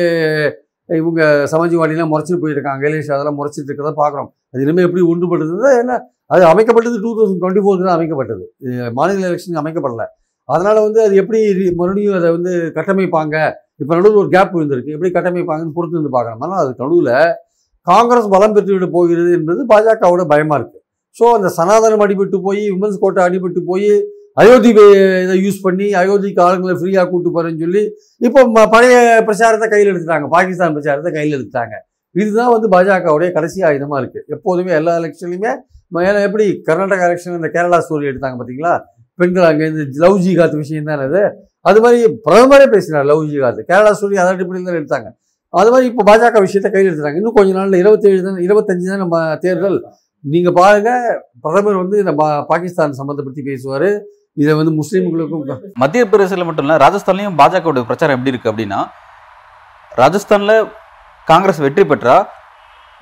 இவங்க 0.90 1.22
சமாஜ்வாடிலாம் 1.52 2.12
முறைச்சிட்டு 2.14 2.42
போயிருக்காங்க. 2.44 2.80
அகிலேஷ் 2.80 3.12
அதெல்லாம் 3.16 3.38
முறைச்சிட்டு 3.40 3.70
இருக்கிறத 3.70 3.94
பார்க்குறோம் 4.04 4.30
அது 4.52 4.64
இனிமேல் 4.66 4.88
எப்படி 4.88 5.02
ஒன்றுபடுறது 5.12 5.72
என்ன? 5.82 5.96
அது 6.34 6.44
அமைக்கப்பட்டது 6.52 6.98
டூ 7.04 7.12
தௌசண்ட் 7.18 7.42
டுவெண்ட்டி 7.42 7.62
ஃபோருக்கு 7.66 7.88
தான் 7.88 7.98
அமைக்கப்பட்டது. 7.98 8.44
மாநில 8.98 9.28
எலெக்ஷன் 9.30 9.62
அமைக்கப்படல. 9.62 10.04
அதனால் 10.50 10.80
வந்து 10.88 11.00
அது 11.08 11.16
எப்படி 11.22 11.40
மறுபடியும் 11.80 12.18
அதை 12.20 12.30
வந்து 12.38 12.52
கட்டமைப்பாங்க? 12.78 13.36
இப்போ 13.82 13.92
நடுவில் 13.98 14.22
ஒரு 14.24 14.30
கேப் 14.36 14.56
இருந்திருக்கு 14.60 14.96
எப்படி 14.96 15.10
கட்டமைப்பாங்கன்னு 15.18 15.76
பொறுத்து 15.78 16.00
வந்து 16.00 16.14
பார்க்கணும் 16.16 16.44
ஆனால் 16.46 16.62
அது 16.64 16.72
நடுவில் 16.84 17.14
காங்கிரஸ் 17.88 18.32
பலம் 18.34 18.56
பெற்றுவிட 18.56 18.88
போகிறது 18.96 19.30
என்பது 19.38 19.62
பாஜகவோட 19.72 20.24
பயமாக 20.32 20.58
இருக்குது 20.60 20.84
ஸோ 21.18 21.26
அந்த 21.38 21.48
சனாதனம் 21.58 22.04
அடிபட்டு 22.06 22.38
போய் 22.48 22.64
விமன்ஸ் 22.74 23.00
கோட்டை 23.04 23.22
அடிபட்டு 23.28 23.62
போய் 23.70 23.92
அயோத்தி 24.40 24.70
இதை 25.24 25.38
யூஸ் 25.46 25.62
பண்ணி 25.62 25.86
அயோத்திக்கு 25.94 26.42
ஆளுங்களை 26.48 26.76
ஃப்ரீயாக 26.80 27.10
கூட்டு 27.10 27.30
போகிறேன்னு 27.30 27.60
சொல்லி 27.60 27.82
இப்போ 28.22 28.42
ம- 28.48 28.72
பழைய 28.72 28.96
பிரச்சாரத்தை 29.26 29.70
கையில் 29.70 29.92
எடுத்துட்டாங்க. 29.94 30.28
பாகிஸ்தான் 30.28 30.72
பிரச்சாரத்தை 30.72 31.14
கையில் 31.14 31.38
எடுத்துட்டாங்க. 31.38 31.76
இதுதான் 32.16 32.52
வந்து 32.52 32.68
பாஜகவுடைய 32.68 33.32
கடைசி 33.32 33.62
ஆயுதமாக 33.62 34.00
இருக்குது 34.02 34.26
எப்போதுமே 34.28 34.72
எல்லா 34.72 34.98
எலெக்ஷன்லையுமே 34.98 35.52
ஏன்னா 36.00 36.22
எப்படி 36.24 36.62
கர்நாடகா 36.68 37.06
எலெக்ஷன் 37.08 37.36
இந்த 37.36 37.50
கேரளா 37.54 37.80
ஸ்டோரி 37.86 38.06
எடுத்தாங்க 38.12 38.36
பார்த்தீங்களா 38.40 38.74
பெண்கள் 39.20 39.44
அங்கே 39.44 39.66
இந்த 39.66 39.84
லவ் 39.96 40.20
ஜிகாத் 40.20 40.56
விஷயம் 40.56 40.84
தானே 40.84 41.02
அது? 41.02 41.22
அது 41.62 41.82
மாதிரி 41.82 42.20
பிரதமரே 42.30 42.72
பேசினார் 42.72 43.06
லவ் 43.06 43.24
ஜிகாத் 43.24 43.60
கேரளா 43.68 43.94
ஸ்டோரி 44.00 44.16
அதை 44.16 44.28
அடிப்படையில் 44.28 44.70
தான் 44.70 44.80
எடுத்தாங்க. 44.80 45.10
அது 45.54 45.70
மாதிரி 45.70 45.88
இப்போ 45.88 46.04
பாஜக 46.04 46.40
விஷயத்தை 46.40 46.72
கையில் 46.72 46.90
எடுத்துட்டாங்க. 46.90 47.16
இன்னும் 47.16 47.34
கொஞ்ச 47.34 47.54
நாளில் 47.54 47.80
இருபத்தேழு 47.80 48.24
தான் 48.24 48.36
இருபத்தஞ்சு 48.36 48.88
தான் 48.88 48.98
நம்ம 48.98 49.38
தேர்தல். 49.38 49.80
நீங்கள் 50.24 50.54
பாருங்கள் 50.54 51.04
பிரதமர் 51.42 51.76
வந்து 51.76 51.98
இந்த 51.98 52.12
பா- 52.12 52.46
பாகிஸ்தான் 52.48 52.94
சம்மந்தப்படுத்தி 52.98 53.44
பேசுவார். 53.44 53.90
இதை 54.42 54.54
வந்து 54.60 54.74
முஸ்லீம்களுக்கும் 54.80 55.46
மத்திய 55.84 56.04
பிரதேசத்தில் 56.12 56.48
மட்டும் 56.50 56.68
இல்ல 56.68 56.76
ராஜஸ்தான்லயும் 56.86 57.40
பாஜகவுடைய 57.42 57.86
பிரச்சாரம் 57.90 58.18
எப்படி 58.18 58.34
இருக்கு 58.34 58.52
அப்படின்னா 58.52 58.82
ராஜஸ்தான்ல 60.02 60.54
காங்கிரஸ் 61.32 61.64
வெற்றி 61.64 61.84
பெற்றா 61.92 62.18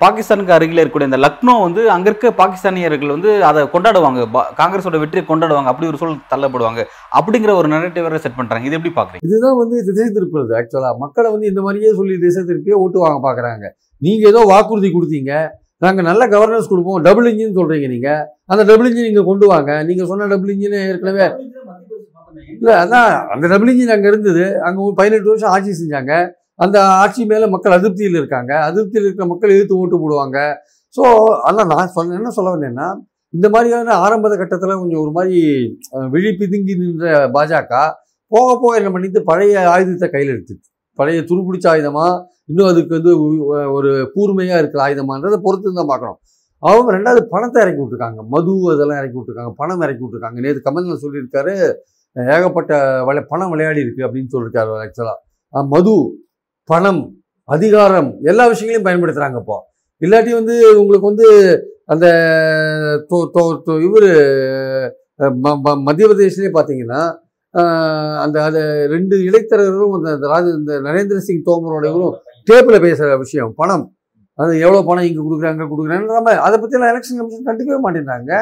பாகிஸ்தானுக்கு 0.00 0.54
அருகில் 0.56 0.80
இருக்கக்கூடிய 0.80 1.10
இந்த 1.10 1.18
லக்னோ 1.22 1.54
வந்து 1.64 1.80
அங்க 1.94 2.06
இருக்க 2.10 2.28
பாகிஸ்தானியர்கள் 2.40 3.14
வந்து 3.14 3.30
அதை 3.48 3.62
கொண்டாடுவாங்க. 3.72 4.20
காங்கிரஸோட 4.60 4.98
வெற்றியை 5.02 5.22
கொண்டாடுவாங்க. 5.30 5.70
அப்படி 5.72 5.88
ஒரு 5.90 5.98
சூழல் 6.00 6.20
தள்ளப்படுவாங்க. 6.32 6.82
அப்படிங்கிற 7.18 7.54
ஒரு 7.60 7.68
நெரட்டிவ் 7.72 8.06
வேற 8.06 8.18
செட் 8.24 8.38
பண்றாங்க. 8.40 8.68
இது 8.68 8.76
எப்படி 8.78 8.92
பாக்குறீங்க? 8.98 9.24
இதுதான் 9.28 9.58
வந்து 9.62 9.78
திசை 9.88 10.06
திருப்புறது 10.18 10.54
ஆக்சுவலா 10.60 10.90
மக்களை 11.04 11.30
வந்து 11.34 11.50
இந்த 11.52 11.62
மாதிரியே 11.66 11.90
சொல்லி 12.00 12.16
திசை 12.26 12.42
திருப்பியே 12.50 12.78
ஓட்டு 12.84 13.02
வாங்க 13.04 13.20
பாக்குறாங்க. 13.26 13.66
நீங்க 14.06 14.24
ஏதோ 14.32 14.42
வாக்குறுதி 14.52 14.90
கொடுத்தீங்க. 14.96 15.32
நாங்க 15.84 16.00
நல்ல 16.08 16.22
கவர்னன்ஸ் 16.34 16.70
கொடுப்போம். 16.70 17.00
டபுள் 17.06 17.28
இன்ஜின் 17.30 17.58
சொல்றீங்க 17.58 17.88
நீங்க. 17.94 18.10
அந்த 18.52 18.62
டபுள் 18.70 18.88
இன்ஜின் 18.88 19.08
நீங்க 19.08 19.22
கொண்டு 19.28 19.46
வாங்க. 19.52 19.70
நீங்க 19.88 20.04
சொன்ன 20.10 20.28
டபுள் 20.32 20.52
இன்ஜின் 20.54 20.76
ஏற்கனவே 20.80 21.26
இல்ல 22.60 22.70
அதான் 22.82 23.10
அந்த 23.34 23.44
டபுள் 23.52 23.70
இன்ஜின் 23.72 23.94
அங்க 23.96 24.06
இருந்தது. 24.12 24.44
அங்க 24.66 24.78
ஒரு 24.86 24.94
பதினெட்டு 25.00 25.30
வருஷம் 25.32 25.52
ஆட்சி 25.54 25.72
செஞ்சாங்க. 25.80 26.12
அந்த 26.64 26.76
ஆட்சி 27.02 27.22
மேல 27.32 27.46
மக்கள் 27.54 27.76
அதிருப்தியில் 27.76 28.18
இருக்காங்க. 28.20 28.52
அதிருப்தியில் 28.68 29.06
இருக்கிற 29.06 29.26
மக்கள் 29.32 29.54
எதிர்த்து 29.56 29.78
ஓட்டு 29.82 29.96
போடுவாங்க. 30.02 30.38
ஸோ 30.96 31.04
ஆனால் 31.48 31.70
நான் 31.74 31.94
சொன்ன 31.96 32.16
என்ன 32.20 32.32
சொல்ல 32.38 32.54
வந்தேன்னா 32.54 32.88
இந்த 33.34 33.46
மாதிரியான 33.54 33.94
ஆரம்ப 34.04 34.36
கட்டத்தில் 34.40 34.80
கொஞ்சம் 34.82 35.02
ஒரு 35.04 35.12
மாதிரி 35.16 35.38
விழி 36.14 36.30
பிதுங்கி 36.40 36.74
நின்ற 36.80 37.14
பாஜக 37.36 37.72
போக 38.32 38.48
போக 38.62 38.72
என்ன 38.80 38.90
பண்ணிட்டு 38.94 39.20
பழைய 39.30 39.54
ஆயுதத்தை 39.74 40.08
கையில் 40.14 40.32
எடுத்துச்சு. 40.34 40.68
பழைய 41.00 41.20
துருப்பிடிச்ச 41.30 41.66
ஆயுதமா? 41.72 42.06
இன்னும் 42.50 42.68
அதுக்கு 42.70 42.92
வந்து 42.98 43.12
ஒரு 43.76 43.90
கூர்மையாக 44.14 44.60
இருக்கிற 44.62 44.80
ஆயுதமான்றதை 44.86 45.38
பொறுத்து 45.46 45.74
தான் 45.80 45.90
பார்க்கணும். 45.92 46.18
அவங்க 46.62 46.88
ரெண்டாவது 46.96 47.20
பணத்தை 47.32 47.58
இறக்கி 47.64 47.80
விட்டுருக்காங்க. 47.82 48.20
மது 48.34 48.52
அதெல்லாம் 48.74 49.00
இறக்கி 49.00 49.18
விட்டுருக்காங்க. 49.18 49.52
பணம் 49.60 49.84
இறக்கி 49.86 50.02
விட்டுருக்காங்க. 50.04 50.38
நேற்று 50.44 50.66
கமல்ல 50.68 50.96
சொல்லியிருக்காரு 51.04 51.54
ஏகப்பட்ட 52.16 52.72
விளை 53.08 53.22
பணம் 53.32 53.50
விளையாடி 53.52 53.80
இருக்குது 53.84 54.06
அப்படின்னு 54.06 54.32
சொல்லியிருக்காரு 54.34 54.72
ஆக்சுவலாக 54.84 55.64
மது 55.74 55.94
பணம் 56.68 57.02
அதிகாரம் 57.48 58.08
எல்லா 58.30 58.44
விஷயங்களையும் 58.52 58.86
பயன்படுத்துகிறாங்க 58.88 59.38
இப்போ. 59.42 59.58
இல்லாட்டி 60.02 60.32
வந்து 60.40 60.54
உங்களுக்கு 60.80 61.10
வந்து 61.10 61.28
அந்த 61.92 62.06
இவர் 63.86 64.08
மத்திய 65.86 66.04
பிரதேசிலே 66.08 66.50
பார்த்தீங்கன்னா 66.56 67.00
அந்த 68.24 68.36
அது 68.48 68.60
ரெண்டு 68.94 69.14
இடைத்தரகர்களும் 69.28 69.94
அந்த 69.98 70.28
ராஜ 70.32 70.44
இந்த 70.60 70.72
நரேந்திர 70.88 71.18
சிங் 71.28 71.46
தோமரோட 71.48 71.84
இவரும் 71.92 72.16
டேப்பில் 72.50 72.84
பேசுகிற 72.86 73.16
விஷயம் 73.24 73.52
பணம். 73.60 73.84
அது 74.38 74.52
எவ்வளோ 74.64 74.80
பணம் 74.88 75.06
இங்கே 75.08 75.22
கொடுக்குறாங்க 75.26 75.62
கொடுக்குறாங்க 75.72 76.16
நம்ம 76.18 76.34
அதை 76.46 76.56
பற்றிலாம் 76.62 76.92
எலெக்ஷன் 76.92 77.18
கமிஷன் 77.20 77.48
கண்டுக்கவே 77.48 77.80
மாட்டேங்கிறாங்க 77.84 78.32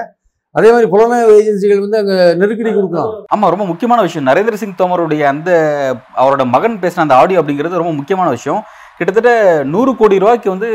அதே 0.54 0.68
மாதிரி 0.74 0.88
புலனாய்வு 0.92 1.32
ஏஜென்சிகள் 1.38 1.82
வந்து 1.84 1.98
அங்கே 2.00 2.16
நெருக்கடி 2.40 2.70
கொடுக்கலாம். 2.72 3.10
ஆமாம் 3.34 3.52
ரொம்ப 3.54 3.64
முக்கியமான 3.70 4.02
விஷயம். 4.06 4.26
நரேந்திர 4.28 4.56
சிங் 4.60 4.78
தோமருடைய 4.80 5.22
அந்த 5.32 5.50
அவரோட 6.20 6.44
மகன் 6.54 6.76
பேசின 6.84 7.04
அந்த 7.06 7.16
ஆடியோ 7.20 7.40
அப்படிங்கிறது 7.40 7.82
ரொம்ப 7.82 7.94
முக்கியமான 7.98 8.28
விஷயம். 8.36 8.60
கிட்டத்தட்ட 8.98 9.32
நூறு 9.72 9.92
கோடி 10.00 10.22
ரூபாய்க்கு 10.22 10.48
வந்து 10.54 10.70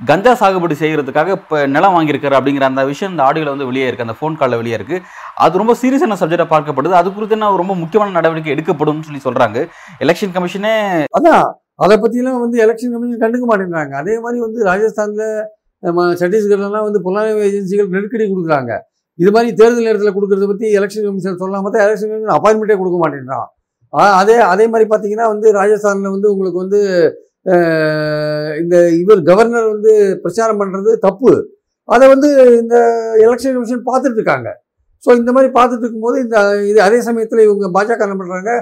கஞ்சா 0.00 0.32
சாகுபடி 0.40 0.74
செய்யறதுக்காக 0.80 1.30
இப்போ 1.36 1.56
நிலம் 1.72 1.94
வாங்கியிருக்காரு 1.94 2.36
அப்படிங்கிற 2.38 2.64
அந்த 2.68 2.82
விஷயம் 2.88 3.12
இந்த 3.12 3.22
ஆடியோவில் 3.24 3.52
வந்து 3.52 3.68
வெளியே 3.68 3.86
இருக்கு. 3.88 4.06
அந்த 4.06 4.16
ஃபோன் 4.18 4.36
காலில் 4.40 4.60
வெளியே 4.60 4.76
இருக்கு. 4.78 4.96
அது 5.44 5.58
ரொம்ப 5.58 5.74
சீரியஸான 5.80 6.18
சப்ஜெக்டாக 6.20 6.48
பார்க்கப்படுது. 6.52 6.94
அது 6.94 7.08
குறித்து 7.10 7.36
என்ன 7.36 7.50
ரொம்ப 7.62 7.74
முக்கியமான 7.80 8.14
நடவடிக்கை 8.18 8.52
எடுக்கப்படும் 8.54 9.02
சொல்லி 9.06 9.20
சொல்கிறாங்க 9.24 9.58
எலெக்ஷன் 10.04 10.34
கமிஷனே 10.36 10.74
அதான். 11.18 11.44
அதை 11.78 11.96
பற்றிலாம் 11.98 12.40
வந்து 12.44 12.58
எலெக்ஷன் 12.64 12.94
கமிஷன் 12.94 13.22
கண்டுக்க 13.24 13.46
மாட்டேங்கிறாங்க. 13.50 13.94
அதே 14.00 14.14
மாதிரி 14.22 14.38
வந்து 14.46 14.60
ராஜஸ்தானில் 14.68 15.26
நம்ம 15.82 16.06
சத்தீஸ்கர்லாம் 16.20 16.86
வந்து 16.86 17.02
புலனாய்வு 17.04 17.44
ஏஜென்சிகள் 17.48 17.92
நெருக்கடி 17.92 18.24
கொடுக்குறாங்க. 18.28 18.72
இது 19.18 19.30
மாதிரி 19.34 19.50
தேர்தல் 19.58 19.86
நேரத்தில் 19.86 20.16
கொடுக்கறத 20.16 20.46
பற்றி 20.48 20.66
எலெக்ஷன் 20.78 21.06
கமிஷன் 21.06 21.38
சொல்லாமல் 21.40 21.72
தான் 21.74 21.84
எலெக்ஷன் 21.86 22.10
கமிஷன் 22.10 22.36
அப்பாயின்மெண்ட்டே 22.36 22.78
கொடுக்க 22.80 22.98
மாட்டேன்றான் 23.00 23.46
ஆ, 23.92 24.00
அதே 24.18 24.34
அதே 24.50 24.64
மாதிரி 24.68 24.86
பார்த்தீங்கன்னா 24.88 25.26
வந்து 25.30 25.48
ராஜஸ்தானில் 25.56 26.14
வந்து 26.14 26.28
உங்களுக்கு 26.32 26.58
வந்து 26.58 26.80
இந்த 28.62 28.76
இவர் 29.02 29.20
கவர்னர் 29.30 29.68
வந்து 29.74 29.92
பிரச்சாரம் 30.22 30.60
பண்ணுறது 30.62 30.92
தப்பு. 31.06 31.32
அதை 31.88 32.06
வந்து 32.14 32.28
இந்த 32.62 32.76
எலெக்ஷன் 33.26 33.54
கமிஷன் 33.56 33.86
பார்த்துட்டு 33.90 34.18
இருக்காங்க. 34.20 34.48
ஸோ 35.04 35.10
இந்த 35.20 35.30
மாதிரி 35.34 35.50
பார்த்துட்டு 35.58 35.84
இருக்கும்போது 35.84 36.18
இந்த 36.24 36.36
இது 36.70 36.78
அதே 36.86 36.98
சமயத்தில் 37.08 37.46
இவங்க 37.46 37.66
பாஜக 37.76 38.06
என்ன 38.06 38.16
பண்ணுறாங்க 38.20 38.52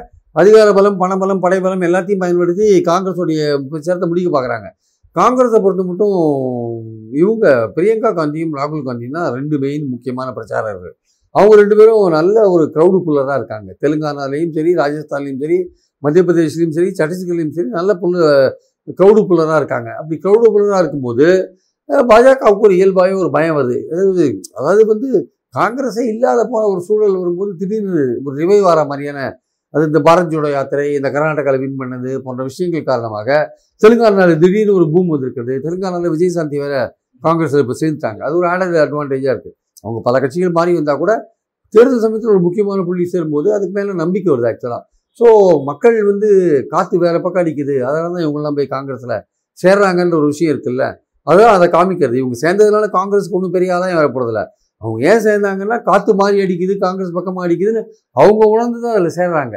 அதிகார 0.41 0.69
பலம் 0.79 0.99
பணபலம் 1.03 1.43
படைபலம் 1.45 1.85
எல்லாத்தையும் 1.89 2.23
பயன்படுத்தி 2.25 2.67
காங்கிரஸுடைய 2.91 3.41
பிரச்சாரத்தை 3.71 4.09
முடிக்க 4.11 4.31
பார்க்குறாங்க. 4.35 4.69
காங்கிரஸை 5.17 5.59
பொறுத்த 5.65 5.83
மட்டும் 5.91 6.17
இவங்க 7.23 7.47
பிரியங்கா 7.77 8.11
காந்தியும் 8.19 8.55
ராகுல் 8.59 8.87
காந்தியும் 8.89 9.17
தான் 9.19 9.29
ரெண்டு 9.39 9.57
மெயின் 9.65 9.85
முக்கியமான 9.93 10.29
பிரச்சாரர்கள் 10.39 10.95
அவங்க 11.35 11.55
ரெண்டு 11.61 11.77
பேரும் 11.79 12.17
நல்ல 12.19 12.37
ஒரு 12.55 12.65
க்ரௌடு 12.75 12.99
புல்லராக 13.07 13.39
இருக்காங்க. 13.41 13.71
தெலுங்கானாலையும் 13.83 14.53
சரி 14.57 14.73
ராஜஸ்தான்லேயும் 14.83 15.43
சரி 15.45 15.59
மத்திய 16.03 16.23
பிரதேஷ்லையும் 16.29 16.75
சரி 16.79 16.91
சத்தீஸ்கர்லையும் 17.01 17.55
சரி 17.59 17.71
நல்ல 17.79 17.91
புள்ள 18.03 18.17
க்ரௌடு 18.99 19.21
புல்லராக 19.29 19.61
இருக்காங்க. 19.63 19.91
அப்படி 20.01 20.17
க்ரௌடு 20.25 20.47
புல்லராக 20.55 20.83
இருக்கும்போது 20.85 21.27
பாஜகவுக்கு 22.11 22.67
ஒரு 22.69 22.75
இயல்பாகவே 22.79 23.17
ஒரு 23.23 23.31
பயம் 23.37 23.57
வருது. 23.59 23.79
அதாவது 23.93 24.25
அதாவது 24.59 24.85
வந்து 24.93 25.09
காங்கிரஸே 25.59 26.05
இல்லாத 26.13 26.41
போன 26.53 26.63
ஒரு 26.73 26.81
சூழல் 26.87 27.19
வரும்போது 27.23 27.51
திடீர்னு 27.61 28.05
ஒரு 28.27 28.35
ரிவைவ் 28.43 28.67
ஆகிற 28.71 28.81
மாதிரியான 28.91 29.21
அது 29.75 29.85
இந்த 29.91 30.01
பாரத் 30.07 30.33
ஜோடோ 30.33 30.49
யாத்திரை 30.55 30.85
இந்த 30.99 31.09
கர்நாடகாவில் 31.15 31.63
வின் 31.63 31.79
பண்ணது 31.81 32.11
போன்ற 32.27 32.43
விஷயங்கள் 32.51 32.89
காரணமாக 32.91 33.29
தெலுங்கானாவில் 33.83 34.41
திடீர்னு 34.45 34.77
ஒரு 34.79 34.87
பூம் 34.93 35.11
வந்திருக்குது. 35.15 35.55
தெலுங்கானாவில் 35.65 36.13
விஜயசாந்தி 36.17 36.59
வேற 36.65 36.75
காங்கிரஸில் 37.23 37.63
இப்போ 37.65 37.77
சேர்ந்துட்டாங்க. 37.83 38.21
அது 38.27 38.35
ஒரு 38.41 38.47
ஆடட் 38.53 38.77
அட்வான்டேஜாக 38.85 39.35
இருக்குது 39.35 39.57
அவங்க 39.85 40.01
பல 40.09 40.21
கட்சிகள் 40.25 40.57
மாறி 40.59 40.77
வந்தால் 40.79 41.01
கூட 41.03 41.13
தேர்தல் 41.75 42.03
சமயத்தில் 42.05 42.33
ஒரு 42.35 42.43
முக்கியமான 42.47 42.85
புள்ளி 42.89 43.05
சேரும்போது 43.15 43.49
அதுக்கு 43.57 43.75
மேலே 43.79 43.97
நம்பிக்கை 44.03 44.31
வருது 44.33 44.49
ஆக்சுவலாக 44.51 44.83
ஸோ 45.21 45.27
மக்கள் 45.69 45.97
வந்து 46.11 46.29
காற்று 46.73 46.97
வேறு 47.05 47.19
பக்கம் 47.25 47.43
அடிக்குது. 47.43 47.75
அதனால 47.89 48.09
தான் 48.15 48.25
இவங்கெல்லாம் 48.25 48.57
போய் 48.59 48.73
காங்கிரஸில் 48.75 49.17
சேர்றாங்கன்ற 49.59 50.15
ஒரு 50.21 50.29
விஷயம் 50.33 50.53
இருக்குல்ல. 50.55 50.85
அதுதான் 51.27 51.55
அதை 51.59 51.67
காமிக்கிறது. 51.77 52.17
இவங்க 52.23 52.37
சேர்ந்ததுனால 52.45 52.89
காங்கிரஸுக்கு 52.99 53.39
ஒன்றும் 53.39 53.55
பெரிய 53.57 53.71
ஆதாயம் 53.77 54.01
வரப்போறதில்ல 54.01 54.43
அவங்க 54.83 54.99
ஏன் 55.11 55.23
சேர்ந்தாங்கன்னா 55.27 55.79
காற்று 55.89 56.13
மாறி 56.21 56.37
அடிக்குது 56.45 56.75
காங்கிரஸ் 56.85 57.17
பக்கமாக 57.19 57.45
அடிக்குதுன்னு 57.47 57.83
அவங்க 58.17 58.43
உணர்ந்து 58.55 58.79
தான் 58.85 58.95
அதில் 58.97 59.17
சேர்றாங்க. 59.19 59.57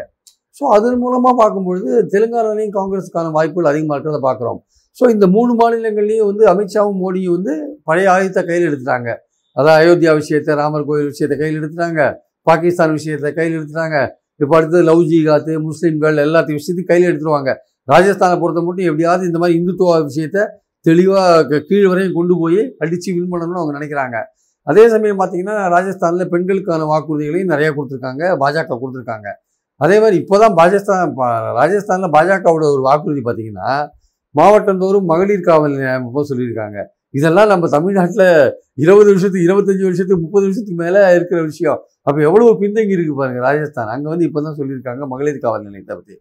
ஸோ 0.57 0.63
அதன் 0.75 1.01
மூலமாக 1.03 1.33
பார்க்கும்பொழுது 1.41 1.89
தெலுங்கானாலையும் 2.13 2.75
காங்கிரஸுக்கான 2.77 3.31
வாய்ப்புகள் 3.37 3.69
அதிகமாக 3.71 3.95
இருக்கிறத 3.97 4.21
பார்க்குறோம். 4.27 4.59
ஸோ 4.97 5.03
இந்த 5.15 5.25
மூணு 5.35 5.51
மாநிலங்கள்லேயும் 5.59 6.29
வந்து 6.31 6.43
அமித்ஷாவும் 6.53 6.99
மோடியும் 7.03 7.35
வந்து 7.37 7.53
பழைய 7.89 8.07
ஆயுதத்தை 8.13 8.41
கையில் 8.49 8.67
எடுத்துட்டாங்க. 8.69 9.09
அதான் 9.57 9.77
அயோத்தியா 9.81 10.13
விஷயத்தை 10.21 10.53
ராமர் 10.61 10.87
கோயில் 10.89 11.11
விஷயத்தை 11.13 11.35
கையில் 11.41 11.59
எடுத்துட்டாங்க. 11.59 12.01
பாகிஸ்தான் 12.47 12.95
விஷயத்தை 12.97 13.31
கையில் 13.37 13.55
எடுத்துட்டாங்க. 13.57 13.99
இப்போ 14.39 14.57
அடுத்தது 14.57 14.83
லவ் 14.83 14.99
ஜிகாத்து 14.99 15.49
முஸ்லீம்கள் 15.49 16.19
எல்லாத்தையும் 16.21 16.59
விஷயத்தையும் 16.59 16.85
கையில் 16.85 17.11
எடுத்துருவாங்க. 17.11 17.55
ராஜஸ்தானை 17.91 18.39
பொறுத்த 18.39 18.61
மட்டும் 18.61 18.85
எப்படியாவது 18.85 19.25
இந்த 19.25 19.37
மாதிரி 19.37 19.59
இந்துத்துவ 19.59 20.03
விஷயத்தை 20.03 20.43
தெளிவாக 20.81 21.59
கீழ் 21.59 21.87
வரையும் 21.87 22.13
கொண்டு 22.13 22.37
போய் 22.39 22.75
அடித்து 22.77 23.13
வின் 23.13 23.31
பண்ணணும்னு 23.31 23.55
அவங்க 23.55 23.79
நினைக்கிறாங்க. 23.79 24.23
அதே 24.63 24.89
சமயம் 24.89 25.19
பார்த்தீங்கன்னா 25.19 25.69
ராஜஸ்தானில் 25.69 26.29
பெண்களுக்கான 26.29 26.83
வாக்குறுதிகளையும் 26.83 27.49
நிறையா 27.49 27.73
கொடுத்துருக்காங்க 27.73 28.37
பாஜக 28.39 28.77
கொடுத்துருக்காங்க. 28.81 29.27
அதே 29.75 29.99
மாதிரி 29.99 30.17
இப்போ 30.17 30.37
தான் 30.37 30.53
பாஜஸ்தான் 30.53 31.13
பா- 31.17 31.53
ராஜஸ்தானில் 31.53 32.11
பாஜகவோட 32.11 32.71
ஒரு 32.71 32.81
வாக்குறுதி 32.81 33.21
பார்த்தீங்கன்னா 33.21 33.87
மாவட்டந்தோறும் 34.35 35.03
மகளிர் 35.03 35.39
காவல் 35.39 35.71
நிலையம் 35.71 36.15
சொல்லியிருக்காங்க. 36.15 36.83
இதெல்லாம் 37.09 37.47
நம்ம 37.47 37.67
தமிழ்நாட்டில் 37.67 38.53
இருபது 38.73 39.05
வருஷத்துக்கு 39.05 39.47
இருபத்தஞ்சி 39.47 39.83
வருஷத்துக்கு 39.83 40.19
முப்பது 40.19 40.45
வருஷத்துக்கு 40.45 40.83
மேலே 40.83 41.15
இருக்கிற 41.15 41.41
விஷயம். 41.41 41.79
அப்போ 42.09 42.19
எவ்வளோ 42.29 42.51
பின்தங்கி 42.63 42.95
இருக்கு 42.97 43.15
பாருங்க 43.21 43.39
ராஜஸ்தான். 43.47 43.93
அங்கே 43.95 44.09
வந்து 44.13 44.27
இப்போ 44.27 44.41
தான் 44.47 44.57
சொல்லியிருக்காங்க 44.59 45.07
மகளிர் 45.13 45.45
காவல் 45.45 45.65
நிலையத்தை 45.69 45.95
பற்றி 45.95 46.15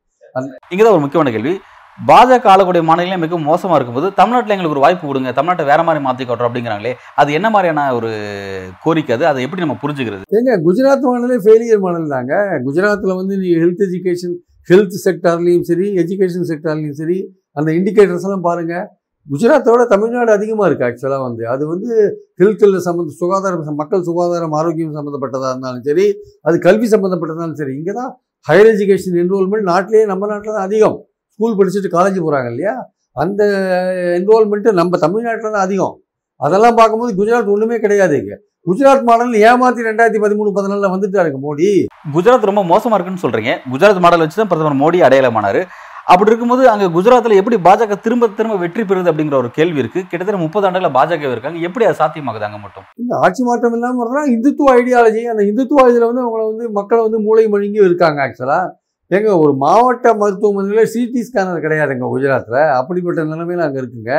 இங்கதான் 0.73 0.95
ஒரு 0.97 1.03
முக்கியமான 1.05 1.31
கேள்வி. 1.35 1.53
பாஜக 1.99 2.49
ஆளக்கூடிய 2.51 2.83
மாநிலம் 2.89 3.23
மிக 3.25 3.39
மோசமா 3.47 3.77
இருக்கும்போது 3.77 4.09
தமிழ்நாட்டில் 4.19 4.55
எங்களுக்கு 4.55 4.77
ஒரு 4.77 4.83
வாய்ப்பு 4.85 5.05
கொடுங்க. 5.07 5.31
தமிழ்நாட்டை 5.39 5.65
வேற 5.71 5.81
மாதிரி 5.87 6.01
மாத்தி 6.05 6.25
காட்டுறோம் 6.25 6.49
அப்படிங்கிறாங்களே. 6.49 6.93
அது 7.21 7.31
என்ன 7.39 7.49
மாதிரியான 7.55 7.87
ஒரு 7.99 8.11
கோரிக்கை 8.85 9.15
அது? 9.17 9.25
அதை 9.31 9.41
எப்படி 9.47 9.65
நம்ம 9.65 9.77
புரிஞ்சுக்கிறது? 9.83 10.27
ஏங்க 10.39 10.55
குஜராத் 10.67 11.09
மாநிலம் 11.09 11.43
ஃபெயிலியர் 11.47 11.83
மாநிலம் 11.87 12.15
தாங்க. 12.17 12.35
குஜராத்தில் 12.67 13.19
வந்து 13.21 13.35
நீங்கள் 13.43 13.63
ஹெல்த் 13.65 13.83
எஜுகேஷன் 13.89 14.37
ஹெல்த் 14.71 14.97
செக்டார்லேயும் 15.07 15.67
சரி 15.71 15.89
எஜுகேஷன் 16.03 16.49
செக்டார்லேயும் 16.53 16.99
சரி 17.03 17.19
அந்த 17.61 17.71
இண்டிகேட்டர்ஸ் 17.79 18.27
எல்லாம் 18.29 18.47
பாருங்கள் 18.49 18.87
குஜராத்தோட 19.33 19.83
தமிழ்நாடு 19.93 20.31
அதிகமாக 20.37 20.67
இருக்குது 20.69 20.89
ஆக்சுவலாக 20.89 21.23
வந்து. 21.29 21.43
அது 21.55 21.65
வந்து 21.73 21.91
ஹெல்த்தில் 22.41 22.77
சம்மந்த 22.87 23.13
சுகாதாரம் 23.23 23.81
மக்கள் 23.81 24.07
சுகாதாரம் 24.09 24.55
ஆரோக்கியம் 24.61 24.97
சம்மந்தப்பட்டதாக 24.99 25.53
இருந்தாலும் 25.55 25.85
சரி 25.89 26.07
அது 26.49 26.57
கல்வி 26.67 26.89
சம்மந்தப்பட்டதாலும் 26.95 27.59
சரி 27.61 27.75
இங்கே 27.79 27.95
தான் 28.01 28.11
ஹையர் 28.49 28.71
எஜுகேஷன் 28.73 29.19
என்ரோல்மெண்ட் 29.23 29.71
நாட்டிலேயே 29.73 30.05
நம்ம 30.13 30.27
நாட்டில் 30.33 30.57
தான் 30.57 30.67
அதிகம். 30.69 30.99
ஸ்கூல் 31.35 31.57
படிச்சுட்டு 31.59 31.91
காலேஜ் 31.97 32.19
போகிறாங்க 32.25 32.51
இல்லையா? 32.53 32.75
அந்த 33.23 33.43
என்ரோல்மெண்ட்டு 34.19 34.73
நம்ம 34.81 34.99
தமிழ்நாட்டில் 35.05 35.55
தான் 35.57 35.67
அதிகம். 35.69 35.97
அதெல்லாம் 36.41 36.79
பார்க்கும்போது 36.79 37.13
குஜராத் 37.21 37.53
ஒன்றுமே 37.55 37.79
கிடையாது 37.85 38.15
இங்கே. 38.21 38.37
குஜராத் 38.69 39.05
மாடல் 39.09 39.35
ஏமாத்தி 39.49 39.87
ரெண்டாயிரத்தி 39.89 40.21
பதிமூணு 40.25 40.51
பதினாலில் 40.57 40.93
வந்துட்டாருங்க 40.95 41.39
மோடி. 41.45 41.69
குஜராத் 42.15 42.49
ரொம்ப 42.51 42.63
மோசமாக 42.73 42.97
இருக்குன்னு 42.97 43.25
சொல்கிறீங்க 43.25 43.53
குஜராத் 43.73 44.03
மாடல் 44.05 44.25
வச்சு 44.25 44.41
தான் 44.41 44.51
பிரதமர் 44.53 44.81
மோடி 44.83 44.99
அடையாளமானார். 45.07 45.61
அப்படி 46.13 46.31
இருக்கும்போது 46.31 46.63
அங்கே 46.73 46.87
குஜராத்தில் 46.97 47.39
எப்படி 47.41 47.57
பாஜக 47.67 47.97
திரும்ப 48.05 48.29
திரும்ப 48.39 48.55
வெற்றி 48.63 48.83
பெறுது 48.91 49.11
அப்படிங்கிற 49.11 49.37
ஒரு 49.43 49.49
கேள்வி 49.57 49.81
இருக்கு. 49.83 50.01
கிட்டத்தட்ட 50.11 50.39
முப்பது 50.45 50.67
ஆண்டுகள 50.67 50.91
பாஜக 50.97 51.31
இருக்காங்க. 51.35 51.59
எப்படி 51.69 51.85
அது 51.89 51.99
சாத்தியமாகுது 52.01 52.47
அங்கே 52.49 52.61
மட்டும்? 52.65 52.87
இந்த 53.03 53.15
ஆட்சி 53.27 53.43
மாற்றம் 53.49 53.77
இல்லாமல் 53.79 54.01
வர்றா 54.03 54.23
இந்துத்துவ 54.35 54.73
ஐடியாலஜி 54.81 55.23
அந்த 55.33 55.43
இந்துத்துவ 55.51 55.85
இதில் 55.93 56.09
வந்து 56.11 56.23
அவங்கள 56.25 56.43
வந்து 56.51 56.67
மக்களை 56.79 57.01
வந்து 57.07 57.21
மூளை 57.27 57.45
மழுங்கி 57.55 57.81
இருக்காங்க 57.89 58.21
ஆக்சுவலாக 58.27 58.75
ஏங்க 59.17 59.31
ஒரு 59.43 59.53
மாவட்ட 59.65 60.07
மருத்துவமனையில் 60.23 60.91
சிடி 60.95 61.21
ஸ்கேனர் 61.29 61.63
கிடையாதுங்க 61.65 62.09
குஜராத்தில் 62.15 62.61
அப்படிப்பட்ட 62.81 63.21
நிலைமையில் 63.33 63.65
அங்கே 63.67 63.81
இருக்குங்க. 63.83 64.13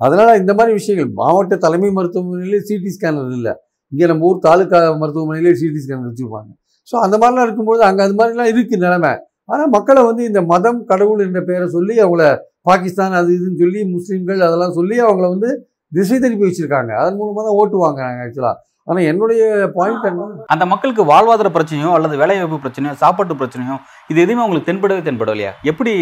அதனால் 0.00 0.38
இந்த 0.42 0.52
மாதிரி 0.58 0.72
விஷயங்கள் 0.80 1.10
மாவட்ட 1.22 1.54
தலைமை 1.64 1.90
மருத்துவமனையிலே 1.98 2.60
சிடி 2.68 2.90
ஸ்கேனர் 2.96 3.34
இல்லை. 3.38 3.52
இங்கே 3.92 4.06
நம்ம 4.10 4.28
ஊர் 4.28 4.46
தாலுக்கா 4.48 4.78
மருத்துவமனையிலே 5.02 5.52
சிடி 5.60 5.80
ஸ்கேனர் 5.84 6.08
வச்சுருப்பாங்க. 6.10 6.50
ஸோ 6.90 6.94
அந்த 7.06 7.16
மாதிரிலாம் 7.22 7.46
இருக்கும்போது 7.48 7.82
அங்கே 7.88 8.02
அது 8.06 8.16
மாதிரிலாம் 8.20 8.50
இருக்குது 8.52 8.84
நிலைமை. 8.86 9.12
ஆனால் 9.48 9.70
மக்களை 9.70 10.02
வந்து 10.04 10.22
இந்த 10.24 10.40
மதம் 10.50 10.80
கடவுள் 10.84 11.24
என்ற 11.24 11.40
பெயரை 11.42 11.68
சொல்லி 11.70 11.94
அவங்கள 12.02 12.24
பாகிஸ்தான் 12.62 13.16
அது 13.18 13.30
இதுன்னு 13.36 13.62
சொல்லி 13.62 13.80
முஸ்லீம்கள் 13.94 14.46
அதெல்லாம் 14.46 14.76
சொல்லி 14.76 14.98
அவங்கள 15.02 15.28
வந்து 15.30 15.48
திசை 15.92 16.16
திருப்பி 16.18 16.44
வச்சிருக்காங்க. 16.44 16.92
அதன் 17.00 17.16
மூலமாக 17.16 17.42
தான் 17.44 17.58
ஓட்டு 17.58 17.76
வாங்குறாங்க 17.80 18.20
ஆக்சுவலாக 18.24 18.58
ஆனால் 18.88 19.08
என்னுடைய 19.10 19.42
பாயிண்ட் 19.74 20.06
என்ன 20.08 20.22
அந்த 20.48 20.64
மக்களுக்கு 20.70 21.02
வாழ்வாதார 21.10 21.48
பிரச்சனையோ 21.52 21.90
அல்லது 21.92 22.14
வேலைவாய்ப்பு 22.16 22.58
பிரச்சனையோ 22.58 22.94
சாப்பாட்டு 23.02 23.34
பிரச்சனையோ 23.34 23.74
இது 24.10 24.18
எதுவுமே 24.20 24.42
அவங்களுக்கு 24.42 24.70
தென்படவே 24.70 25.02
தென்படலையா 25.06 25.52
எப்படி 25.64 25.92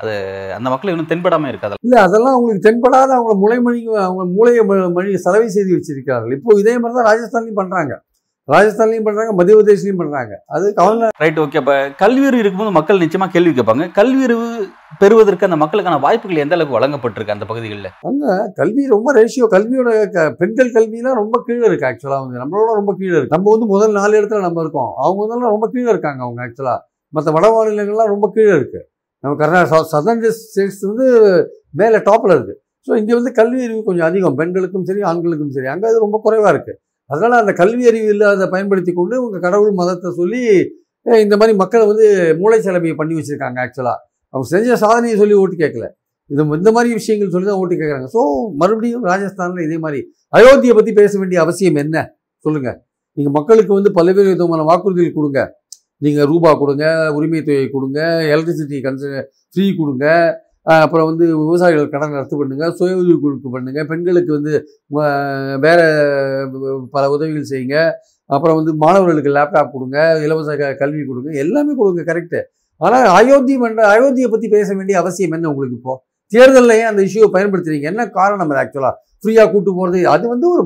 அது 0.00 0.14
அந்த 0.56 0.68
மக்கள் 0.70 0.92
இன்னும் 0.92 1.10
தென்படாம 1.10 1.48
இருக்காது? 1.48 1.78
இல்லை 1.82 1.98
அதெல்லாம் 2.02 2.34
அவங்களுக்கு 2.34 2.66
தென்படாத 2.68 3.10
அவங்கள 3.16 3.36
மூளை 3.38 3.58
மணி 3.60 3.78
அவங்க 4.02 4.24
மூளையை 4.34 4.64
ம- 4.64 4.92
மணி 4.92 5.12
சலவை 5.18 5.48
செய்து 5.48 5.76
வச்சிருக்கிறார்கள். 5.76 6.34
இப்போ 6.36 6.58
இதே 6.60 6.74
மாதிரி 6.76 6.96
தான் 6.98 7.08
ராஜஸ்தான்லையும் 7.10 7.60
பண்ணுறாங்க 7.60 7.94
ராஜஸ்தான்லையும் 8.48 9.04
பண்ணுறாங்க 9.06 9.32
மத்திய 9.38 9.56
பிரதேஷ்லையும் 9.58 9.98
பண்ணுறாங்க 10.00 10.34
அது 10.54 10.66
கவர்னர் 10.78 11.20
ரைட் 11.22 11.38
ஓகே 11.42 11.58
அப்ப 11.60 11.74
கல்வி 12.00 12.24
அறிவு 12.28 12.40
இருக்கும்போது 12.42 12.72
மக்கள் 12.76 13.02
நிச்சயமா 13.02 13.26
கேள்வி 13.34 13.52
கேட்பாங்க. 13.58 13.84
கல்வி 13.98 14.22
அறிவு 14.26 14.46
பெறுவதற்கு 15.02 15.46
அந்த 15.48 15.58
மக்களுக்கான 15.60 15.98
வாய்ப்புகள் 16.04 16.42
எந்த 16.44 16.56
அளவுக்கு 16.56 16.76
வழங்கப்பட்டிருக்கு 16.78 17.34
அந்த 17.34 17.46
பகுதிகளில்? 17.50 17.90
கல்வி 18.60 18.84
ரொம்ப 18.94 19.12
ரேஷியோ 19.18 19.46
கல்வியோட 19.54 19.90
பெண்கள் 20.40 20.74
கல்விலாம் 20.76 21.18
ரொம்ப 21.22 21.38
கீழே 21.46 21.64
இருக்கு 21.70 21.88
ஆக்சுவலாக 21.90 22.20
வந்து. 22.24 22.40
நம்மளோட 22.42 22.72
ரொம்ப 22.80 22.94
கீழே 23.00 23.14
இருக்கு. 23.18 23.34
நம்ம 23.36 23.50
வந்து 23.54 23.68
முதல் 23.74 23.96
நாலு 24.00 24.18
இடத்துல 24.20 24.44
நம்ம 24.48 24.60
இருக்கோம். 24.64 24.92
அவங்க 25.04 25.20
வந்து 25.24 25.54
ரொம்ப 25.56 25.68
கீழே 25.74 25.88
இருக்காங்க 25.94 26.20
அவங்க 26.26 26.42
ஆக்சுவலாக 26.46 26.78
மற்ற 27.16 27.30
வட 27.38 27.46
மாநிலங்கள்லாம் 27.56 28.12
ரொம்ப 28.14 28.26
கீழே 28.36 28.52
இருக்கு. 28.58 28.80
நம்ம 29.24 29.34
கர்நாடகா 29.42 29.80
சதர்ன் 29.94 30.22
ஸ்டேட்ஸ் 30.44 30.84
வந்து 30.90 31.06
மேலே 31.80 31.98
டாப்பில் 32.10 32.36
இருக்கு. 32.36 32.54
ஸோ 32.88 32.92
இங்கே 33.00 33.14
வந்து 33.18 33.32
கல்வி 33.40 33.60
அறிவு 33.66 33.82
கொஞ்சம் 33.88 34.08
அதிகம். 34.10 34.38
பெண்களுக்கும் 34.40 34.86
சரி 34.88 35.02
ஆண்களுக்கும் 35.10 35.52
சரி. 35.56 35.68
அங்கே 35.74 35.86
அது 35.90 36.06
ரொம்ப 36.06 36.18
குறைவாக 36.24 36.52
இருக்கு. 36.54 36.74
அதனால் 37.10 37.40
அந்த 37.42 37.52
கல்வி 37.60 37.84
அறிவு 37.90 38.08
இல்லாத 38.14 38.46
பயன்படுத்தி 38.54 38.92
கொண்டு 39.00 39.16
உங்கள் 39.24 39.44
கடவுள் 39.46 39.78
மதத்தை 39.80 40.10
சொல்லி 40.20 40.42
இந்த 41.24 41.34
மாதிரி 41.40 41.54
மக்களை 41.62 41.84
வந்து 41.90 42.06
மூளை 42.40 42.58
பண்ணி 43.00 43.14
வச்சுருக்காங்க 43.18 43.58
ஆக்சுவலாக 43.64 43.98
அவங்க 44.34 44.46
செஞ்ச 44.52 44.76
சாதனையை 44.84 45.16
சொல்லி 45.22 45.34
ஓட்டு 45.42 45.56
கேட்கல. 45.62 45.86
இது 46.30 46.42
இந்த 46.60 46.70
மாதிரி 46.76 46.90
விஷயங்கள் 46.98 47.32
சொல்லி 47.34 47.46
தான் 47.48 47.60
ஓட்டு 47.62 47.74
கேட்குறாங்க. 47.80 48.06
ஸோ 48.14 48.20
மறுபடியும் 48.60 49.04
ராஜஸ்தானில் 49.10 49.64
இதே 49.66 49.78
மாதிரி 49.84 50.00
அயோத்தியை 50.36 50.74
பற்றி 50.78 50.92
பேச 51.00 51.12
வேண்டிய 51.22 51.38
அவசியம் 51.44 51.80
என்ன? 51.82 51.96
சொல்லுங்கள் 52.44 52.78
நீங்கள் 53.16 53.34
மக்களுக்கு 53.38 53.72
வந்து 53.78 53.90
பல்வேறு 53.98 54.30
விதமான 54.34 54.62
வாக்குறுதிகள் 54.70 55.16
கொடுங்க. 55.18 55.40
நீங்கள் 56.04 56.28
ரூபா 56.30 56.50
கொடுங்க 56.62 56.84
உரிமை 57.16 57.40
தொகை 57.48 57.66
கொடுங்க 57.74 58.00
எலக்ட்ரிசிட்டி 58.32 58.78
கன்ச 58.86 59.02
ஃப்ரீ 59.52 59.66
கொடுங்க. 59.80 60.06
அப்புறம் 60.66 61.06
வந்து 61.06 61.26
விவசாயிகள் 61.36 61.88
கடன் 61.88 62.12
ரத்து 62.12 62.36
பண்ணுங்க 62.36 62.70
சுய 62.70 62.96
உதவி 62.96 63.16
குழுக்கு 63.22 63.48
பண்ணுங்கள் 63.54 63.86
பெண்களுக்கு 63.86 64.32
வந்து 64.32 64.52
வேறு 65.60 65.86
பல 66.90 67.10
உதவிகள் 67.10 67.50
செய்யுங்க. 67.52 67.76
அப்புறம் 68.30 68.56
வந்து 68.56 68.72
மாணவர்களுக்கு 68.74 69.30
லேப்டாப் 69.30 69.72
கொடுங்க 69.72 69.98
இலவச 70.24 70.56
க- 70.56 70.74
கல்வி 70.74 71.02
கொடுங்க 71.06 71.30
எல்லாமே 71.44 71.72
கொடுங்க 71.76 72.02
கரெக்டு 72.10 72.40
ஆனால் 72.80 73.06
அயோத்தி 73.18 73.58
மன்ற 73.58 73.80
அயோத்தியை 73.94 74.28
பற்றி 74.30 74.48
பேச 74.48 74.74
வேண்டிய 74.74 74.98
அவசியம் 74.98 75.30
என்ன 75.30 75.48
உங்களுக்கு 75.48 75.76
இப்போது 75.76 76.00
தேர்தலில் 76.32 76.76
ஏன் 76.76 76.90
அந்த 76.90 77.02
இஷ்யூவை 77.02 77.28
பயன்படுத்துறீங்க? 77.36 77.82
என்ன 77.82 78.08
காரணம் 78.08 78.50
அது 78.50 78.60
ஆக்சுவலாக 78.62 78.94
ஃப்ரீயாக 79.22 79.50
கூட்டு 79.50 79.70
போகிறது 79.74 80.08
அது 80.08 80.28
வந்து 80.28 80.46
ஒரு 80.52 80.62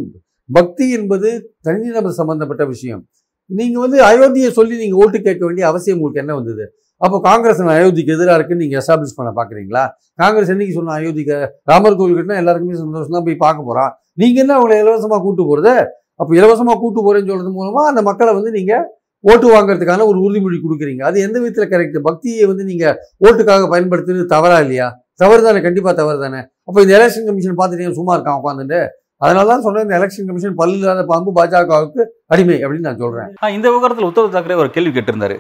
பக்தி 0.51 0.91
என்பது 0.91 1.29
தனிநபர் 1.61 2.19
சம்பந்தப்பட்ட 2.21 2.65
விஷயம். 2.65 3.03
நீங்கள் 3.51 3.83
வந்து 3.85 3.99
அயோத்தியை 4.11 4.51
சொல்லி 4.51 4.77
நீங்கள் 4.77 5.01
ஓட்டு 5.05 5.19
கேட்க 5.21 5.45
வேண்டிய 5.45 5.67
அவசியம் 5.67 5.99
உங்களுக்கு 5.99 6.23
என்ன 6.25 6.35
வந்தது? 6.41 6.65
அப்போ 7.01 7.17
காங்கிரஸ் 7.29 7.63
அயோத்திக்கு 7.77 8.15
எதிராக 8.17 8.37
இருக்குன்னு 8.39 8.65
நீங்கள் 8.65 8.81
எஸ்டாப்ளிஷ் 8.81 9.17
பண்ண 9.19 9.31
பார்க்குறீங்களா 9.39 9.85
காங்கிரஸ் 10.23 10.53
என்னைக்கு 10.55 10.77
சொன்ன 10.79 10.95
அயோத்திக்கு 10.99 11.39
ராமர் 11.71 11.99
கோவில் 11.99 12.17
கட்டினா 12.19 12.41
எல்லாருக்குமே 12.43 12.77
சந்தோஷம் 12.83 13.17
தான் 13.17 13.27
போய் 13.29 13.43
பார்க்க 13.45 13.69
போகிறான் 13.69 13.93
நீங்கள் 14.23 14.43
என்ன 14.45 14.53
அவங்களை 14.59 14.77
இலவசமாக 14.83 15.21
கூட்டு 15.27 15.43
போகிறது 15.51 15.75
அப்போ 16.21 16.33
இலவசமாக 16.41 16.79
கூட்டு 16.83 17.01
போகிறேன்னு 17.07 17.31
சொல்கிறது 17.31 17.53
மூலமாக 17.59 17.91
அந்த 17.93 18.03
மக்களை 18.11 18.33
வந்து 18.39 18.53
நீங்கள் 18.59 18.85
ஓட்டு 19.25 19.47
வாங்குறதுக்கான 19.53 20.05
ஒரு 20.11 20.19
உறுதிமொழி 20.25 20.57
கொடுக்குறீங்க. 20.65 21.03
அது 21.09 21.17
எந்த 21.27 21.37
விதத்தில் 21.43 21.71
கரெக்ட் 21.73 21.99
பக்தியை 22.09 22.45
வந்து 22.51 22.65
நீங்கள் 22.71 22.97
ஓட்டுக்காக 23.27 23.69
பயன்படுத்துறது 23.73 24.25
தவறா 24.35 24.59
இல்லையா? 24.65 24.87
தவறு 25.23 25.41
தானே 25.47 25.61
கண்டிப்பாக 25.67 25.95
தவறு 26.01 26.19
தானே 26.25 26.41
அப்போ 26.69 26.79
இந்த 26.85 26.93
எலெக்ஷன் 26.99 27.27
கமிஷன் 27.29 27.59
பார்த்துட்டு 27.61 27.99
சும்மா 27.99 28.15
இருக்கான் 28.17 28.41
உட்காந்துட்டு 28.41 28.81
அதனால 29.23 29.47
தான் 29.53 29.65
சொன்னேன் 29.67 29.87
இந்த 29.87 29.97
எலெக்ஷன் 29.99 30.29
கமிஷன் 30.29 30.59
பல்லு 30.61 30.77
இல்லாத 30.81 31.05
பாம்பு 31.13 31.33
பாஜகவுக்கு 31.39 32.03
அடிமை 32.35 32.59
அப்படின்னு 32.65 32.89
நான் 32.89 33.03
சொல்கிறேன் 33.05 33.55
இந்த 33.57 33.67
விவகாரத்தில் 33.73 34.09
உத்தவ் 34.11 34.35
தாக்கரே 34.37 34.61
ஒரு 34.65 34.71
கேள்வி 34.77 34.93
கேட்டிருந்தாரு. 34.97 35.39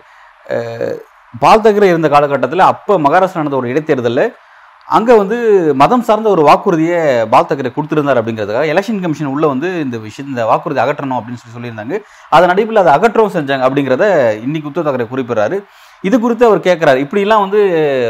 பால் 1.43 1.63
தாக்கரே 1.65 1.93
இருந்த 1.93 2.09
காலகட்டத்தில் 2.15 2.71
அப்போ 2.73 2.95
மகாராஷ்டிரா 3.05 3.41
நடந்த 3.43 3.59
ஒரு 3.61 3.71
இடைத்தேர்தலில் 3.73 4.27
அங்கே 4.97 5.15
வந்து 5.21 5.37
மதம் 5.81 6.05
சார்ந்த 6.09 6.29
ஒரு 6.35 6.43
வாக்குறுதியை 6.49 6.99
பால் 7.33 7.49
தாக்கரே 7.49 7.71
கொடுத்துருந்தார் 7.77 8.21
அப்படிங்கிறதுக்காக 8.21 8.69
எலெக்ஷன் 8.73 9.01
கமிஷன் 9.05 9.33
உள்ள 9.33 9.45
வந்து 9.53 9.69
இந்த 9.85 9.97
விஷயம் 10.05 10.29
இந்த 10.33 10.43
வாக்குறுதி 10.51 10.81
அகற்றணும் 10.83 11.19
அப்படின்னு 11.19 11.41
சொல்லி 11.41 11.57
சொல்லியிருந்தாங்க. 11.57 11.97
அதன் 12.37 12.53
அடிப்பில் 12.53 12.83
அதை 12.83 12.93
அகற்றவும் 12.99 13.35
செஞ்சாங்க 13.37 13.67
அப்படிங்கிறத 13.69 14.05
இன்னைக்கு 14.47 14.71
உத்தவ் 14.71 14.87
தாக்கரே 14.89 15.09
குறிப்பிடுறாரு. 15.13 15.59
இது 16.07 16.17
குறித்து 16.25 16.45
அவர் 16.49 16.67
கேட்குறாரு 16.69 16.99
இப்படிலாம் 17.05 17.45
வந்து 17.45 17.61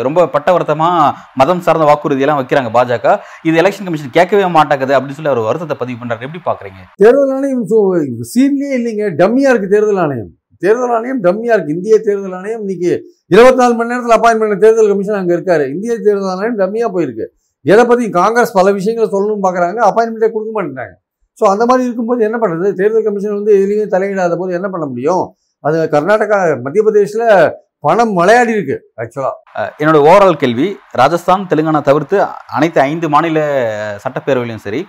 ரொம்ப 0.07 0.21
பட்டவர்த்தமாக 0.35 1.11
மதம் 1.41 1.65
சார்ந்த 1.67 1.85
வாக்குறுதியெல்லாம் 1.91 2.41
வைக்கிறாங்க 2.41 2.71
பாஜக. 2.79 3.19
இது 3.49 3.61
எலெக்ஷன் 3.63 3.87
கமிஷன் 3.89 4.17
கேட்கவே 4.19 4.47
மாட்டாக்குது 4.59 4.97
அப்படின்னு 4.97 5.19
சொல்லி 5.19 5.33
அவர் 5.33 5.49
வருத்தத்தை 5.49 5.77
பதிவு 5.83 6.01
பண்ணுறாரு 6.01 6.27
எப்படி 6.29 6.43
பார்க்குறீங்க 6.49 6.83
தேர்தல் 7.05 7.33
ஆணையம் 7.37 7.65
சீன்லேயே 8.35 8.75
இல்லைங்க. 8.81 9.07
டம்மியாக 9.23 9.53
இருக்குது 9.53 9.75
தேர்தல் 9.77 10.03
ஆணையம். 10.05 10.33
தேர்தல் 10.63 10.95
ஆணையம் 10.97 11.21
டம்மியாக 11.27 11.57
இருக்குது 11.57 11.77
இந்திய 11.77 11.97
தேர்தல் 12.07 12.37
ஆணையம் 12.39 12.63
இன்னைக்கு 12.65 12.91
இருபத்தி 13.31 13.61
நாலு 13.63 13.75
மணி 13.79 13.91
நேரத்தில் 13.93 14.17
அப்பாயின் 14.17 14.41
பண்ண 14.43 14.59
தேர்தல் 14.65 14.91
கமிஷன் 14.93 15.19
அங்கே 15.21 15.35
இருக்காரு. 15.37 15.65
இந்திய 15.75 15.93
தேர்தல் 16.07 16.31
ஆணையம் 16.35 16.59
டம்மியாக 16.63 16.91
போயிருக்கு. 16.97 17.27
எதை 17.65 17.83
பற்றி 17.91 18.05
காங்கிரஸ் 18.19 18.57
பல 18.59 18.73
விஷயங்களை 18.79 19.07
சொல்லணும்னு 19.15 19.45
பார்க்குறாங்க 19.47 19.81
அப்பாயின்மெண்ட்டே 19.89 20.31
கொடுக்க 20.35 20.53
மாட்டேங்கிறாங்க 20.57 20.95
ஸோ 21.39 21.45
அந்த 21.53 21.65
மாதிரி 21.69 21.83
இருக்கும்போது 21.87 22.21
என்ன 22.29 22.37
பண்ணுறது 22.43 22.69
தேர்தல் 22.81 23.07
கமிஷன் 23.07 23.39
வந்து 23.39 23.53
எதுலேயும் 23.57 23.95
தலையிடாத 23.95 24.37
போது 24.41 24.51
என்ன 24.59 24.69
பண்ண 24.75 24.85
முடியும்? 24.87 25.25
அது 25.65 25.77
கர்நாடகா 25.95 26.39
மத்திய 26.65 26.83
பிரதேசில் 26.83 27.25
பணம் 27.85 28.13
விளையாடி 28.19 28.53
இருக்கு 28.57 28.77
ஆக்சுவலாக 29.03 29.65
என்னோட 29.81 29.99
ஓவரால் 30.09 30.41
கேள்வி 30.43 30.69
ராஜஸ்தான் 31.01 31.49
தெலுங்கானா 31.51 31.81
தவிர்த்து 31.89 32.17
அனைத்து 32.57 32.81
ஐந்து 32.81 33.07
மாநில 33.15 33.41
சட்டப்பேரவையிலும் 34.05 34.65
சரி 34.67 34.81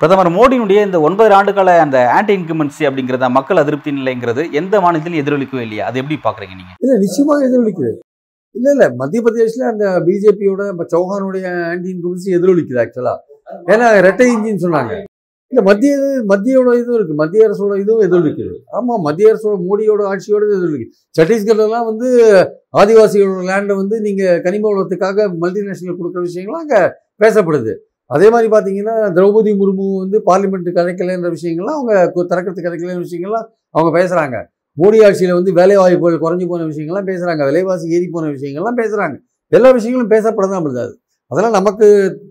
பிரதமர் 0.00 0.28
மோடியினுடைய 0.36 0.78
இந்த 0.86 0.98
ஒன்பது 1.06 1.32
ஆண்டுகால 1.36 1.74
அந்த 1.84 1.98
ஆன்டி 2.16 2.32
இன்கமென்சி 2.38 2.82
அப்படிங்கிறத 2.88 3.28
மக்கள் 3.36 3.60
அதிருப்தி 3.62 3.90
நிலைங்கிறது 3.98 4.42
எந்த 4.60 4.74
மாநிலத்திலும் 4.84 5.20
எதிரொலிக்கவே 5.22 5.62
இல்லையா? 5.66 5.84
அது 5.88 6.00
எப்படி 6.02 6.16
பாக்குறீங்க 6.26 6.54
நீங்க? 6.60 6.72
இல்ல 6.84 6.94
நிச்சயமாக 7.04 7.46
எதிரொலிக்குது. 7.48 7.92
இல்ல 8.54 8.68
இல்ல 8.74 8.84
மத்திய 9.00 9.20
பிரதேசில் 9.26 9.70
அந்த 9.70 9.86
பிஜேபியோட 10.08 10.62
சௌஹானுடைய 10.94 11.46
ஆன்டி 11.70 11.88
இன்கம்பன்சி 11.94 12.36
எதிரொலிக்குது 12.38 12.80
ஆக்சுவலா 12.84 13.14
ஏன்னா 13.72 13.88
ரெட்டை 14.06 14.26
இன்ஜின் 14.34 14.62
சொன்னாங்க. 14.64 14.92
இல்ல 15.52 15.60
மத்திய 15.68 15.90
மத்தியோட 16.30 16.70
இதுவும் 16.78 16.98
இருக்கு. 16.98 17.16
மத்திய 17.22 17.48
அரசோட 17.48 17.74
இதுவும் 17.82 18.04
எதிரொலிக்குது. 18.06 18.54
ஆமா 18.78 18.94
மத்திய 19.06 19.32
அரசோட 19.32 19.56
மோடியோட 19.66 20.02
ஆட்சியோட 20.12 20.44
எதிரொலிக்கு 20.56 20.86
சத்தீஸ்கர்லாம் 21.18 21.88
வந்து 21.90 22.08
ஆதிவாசிகளோட 22.82 23.42
லேண்டை 23.50 23.76
வந்து 23.82 23.98
நீங்க 24.06 24.22
கனிம 24.46 24.68
வளத்துக்காக 24.72 25.28
மல்டிநேஷனல் 25.44 25.98
கொடுக்குற 26.00 26.22
விஷயங்கள்லாம் 26.28 26.64
அங்கே 26.66 26.80
பேசப்படுது. 27.24 27.74
அதே 28.10 28.26
மாதிரி 28.30 28.48
பார்த்தீங்கன்னா 28.50 28.94
திரௌபதி 29.14 29.52
முர்மு 29.60 29.86
வந்து 30.02 30.18
பார்லிமெண்ட் 30.26 30.68
கதைக்கலைன்ற 30.76 31.30
விஷயங்கள்லாம் 31.34 31.78
அவங்க 31.78 31.94
கு- 32.14 32.26
திறக்கிறதுக்கு 32.30 32.66
கதைக்கலைன்ற 32.66 33.04
விஷயங்கள்லாம் 33.06 33.46
அவங்க 33.74 33.90
பேசுகிறாங்க 33.96 34.36
மோடி 34.76 34.98
ஆட்சியில் 35.04 35.34
வந்து 35.34 35.52
வேலை 35.58 35.76
வாய்ப்புகள் 35.76 36.22
குறைஞ்சி 36.22 36.46
போன 36.46 36.66
விஷயங்கள்லாம் 36.70 37.08
பேசுகிறாங்க 37.08 37.42
விலைவாசி 37.48 37.86
ஏறி 37.96 38.06
போன 38.10 38.30
விஷயங்கள்லாம் 38.34 38.78
பேசுகிறாங்க 38.80 39.16
எல்லா 39.52 39.68
விஷயங்களும் 39.76 40.12
பேசப்பட 40.12 40.46
தான் 40.48 40.64
முடியாது 40.64 40.94
அதெல்லாம் 41.30 41.56
நமக்கு 41.56 41.86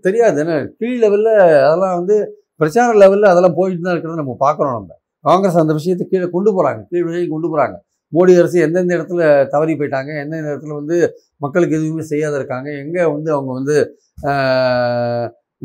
தெரியாது. 0.06 0.38
என்ன 0.44 0.54
கீழ் 0.78 1.00
லெவலில் 1.02 1.32
அதெல்லாம் 1.64 1.96
வந்து 1.98 2.16
பிரச்சார 2.60 2.94
லெவலில் 3.02 3.32
அதெல்லாம் 3.32 3.56
போயிட்டு 3.58 3.84
தான் 3.84 3.94
இருக்கிறத 3.96 4.20
நம்ம 4.22 4.36
பார்க்குறோம் 4.44 4.76
நம்ம. 4.78 4.92
காங்கிரஸ் 5.26 5.58
அந்த 5.62 5.74
விஷயத்தை 5.78 6.06
கீழே 6.06 6.28
கொண்டு 6.30 6.50
போகிறாங்க 6.52 6.82
கீழ் 6.90 7.06
வழியை 7.08 7.26
கொண்டு 7.28 7.48
போகிறாங்க 7.48 7.76
மோடி 8.14 8.34
அரசு 8.40 8.58
எந்தெந்த 8.66 8.98
இடத்துல 8.98 9.22
தவறி 9.54 9.74
போயிட்டாங்க 9.76 10.12
எந்தெந்த 10.22 10.48
இடத்துல 10.52 10.74
வந்து 10.74 10.98
மக்களுக்கு 11.42 11.78
எதுவுமே 11.78 12.04
செய்யாத 12.12 12.36
இருக்காங்க 12.40 12.68
எங்கே 12.84 13.04
வந்து 13.14 13.30
அவங்க 13.36 13.52
வந்து 13.58 13.76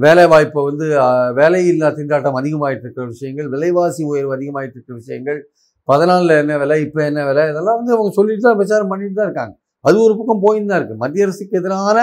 வேலை 0.00 0.24
வாய்ப்பை 0.26 0.62
வந்து 0.66 0.86
வேலையில்லா 1.38 1.88
திண்டாட்டம் 1.96 2.38
அதிகமாயிட்டு 2.40 2.84
இருக்கிற 2.86 3.06
விஷயங்கள் 3.12 3.48
விலைவாசி 3.54 4.02
உயர்வு 4.10 4.32
அதிகமாயிட்டு 4.36 4.76
இருக்கிற 4.76 4.96
விஷயங்கள் 5.00 5.38
பதினாலில் 5.88 6.34
என்ன 6.40 6.56
விலை 6.62 6.78
இப்போ 6.86 7.00
என்ன 7.06 7.20
விலை 7.28 7.44
இதெல்லாம் 7.52 7.78
வந்து 7.80 7.94
அவங்க 7.96 8.10
சொல்லிட்டு 8.18 8.44
தான் 8.46 8.58
பிரச்சாரம் 8.58 8.90
பண்ணிட்டு 8.92 9.18
தான் 9.18 9.28
இருக்காங்க. 9.28 9.52
அது 9.84 9.96
ஒரு 10.06 10.14
பக்கம் 10.18 10.42
போயின்னு 10.44 10.70
தான் 10.70 10.80
இருக்குது 10.80 11.00
மத்திய 11.02 11.26
அரசுக்கு 11.26 11.58
எதிரான 11.60 11.98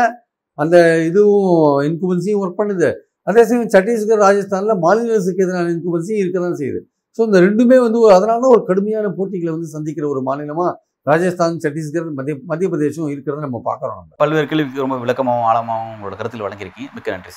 அந்த 0.58 0.76
இதுவும் 1.10 1.52
இன்குபன்சியும் 1.88 2.42
ஒர்க் 2.44 2.60
பண்ணுது. 2.62 2.90
அதே 3.28 3.42
சமயம் 3.48 3.74
சத்தீஸ்கர் 3.76 4.24
ராஜஸ்தானில் 4.26 4.82
மாநில 4.84 5.16
அரசுக்கு 5.16 5.46
எதிரான 5.46 5.72
இன்குபன்சியும் 5.76 6.22
இருக்க 6.24 6.38
தான் 6.40 6.60
செய்யுது. 6.62 6.80
ஸோ 7.20 7.24
இந்த 7.28 7.40
ரெண்டுமே 7.46 7.78
வந்து 7.86 8.00
ஒரு- 8.04 8.16
அதனால 8.18 8.38
தான் 8.44 8.56
ஒரு 8.56 8.64
கடுமையான 8.70 9.14
போட்டிகளை 9.18 9.52
வந்து 9.56 9.70
சந்திக்கிற 9.76 10.08
ஒரு 10.14 10.22
மாநிலமாக 10.28 10.74
ராஜஸ்தான் 11.08 11.62
சத்தீஸ்கர் 11.66 12.08
மத்திய 12.18 12.36
மத்திய 12.50 12.70
பிரதேசம் 12.70 13.12
இருக்கிறத 13.14 13.46
நம்ம 13.46 13.62
பார்க்குறோம் 13.68 14.04
பல்வேறு 14.24 14.50
கேள்விக்கு 14.52 14.86
ரொம்ப 14.86 14.98
விளக்கமாகவும் 15.04 15.50
ஆழமாகவும் 15.52 15.94
உங்களோட 15.96 16.18
கருத்தில் 16.22 16.46
வழங்கியிருக்கீங்க. 16.48 16.92
மிக்க 16.98 17.16
நன்றி 17.16 17.34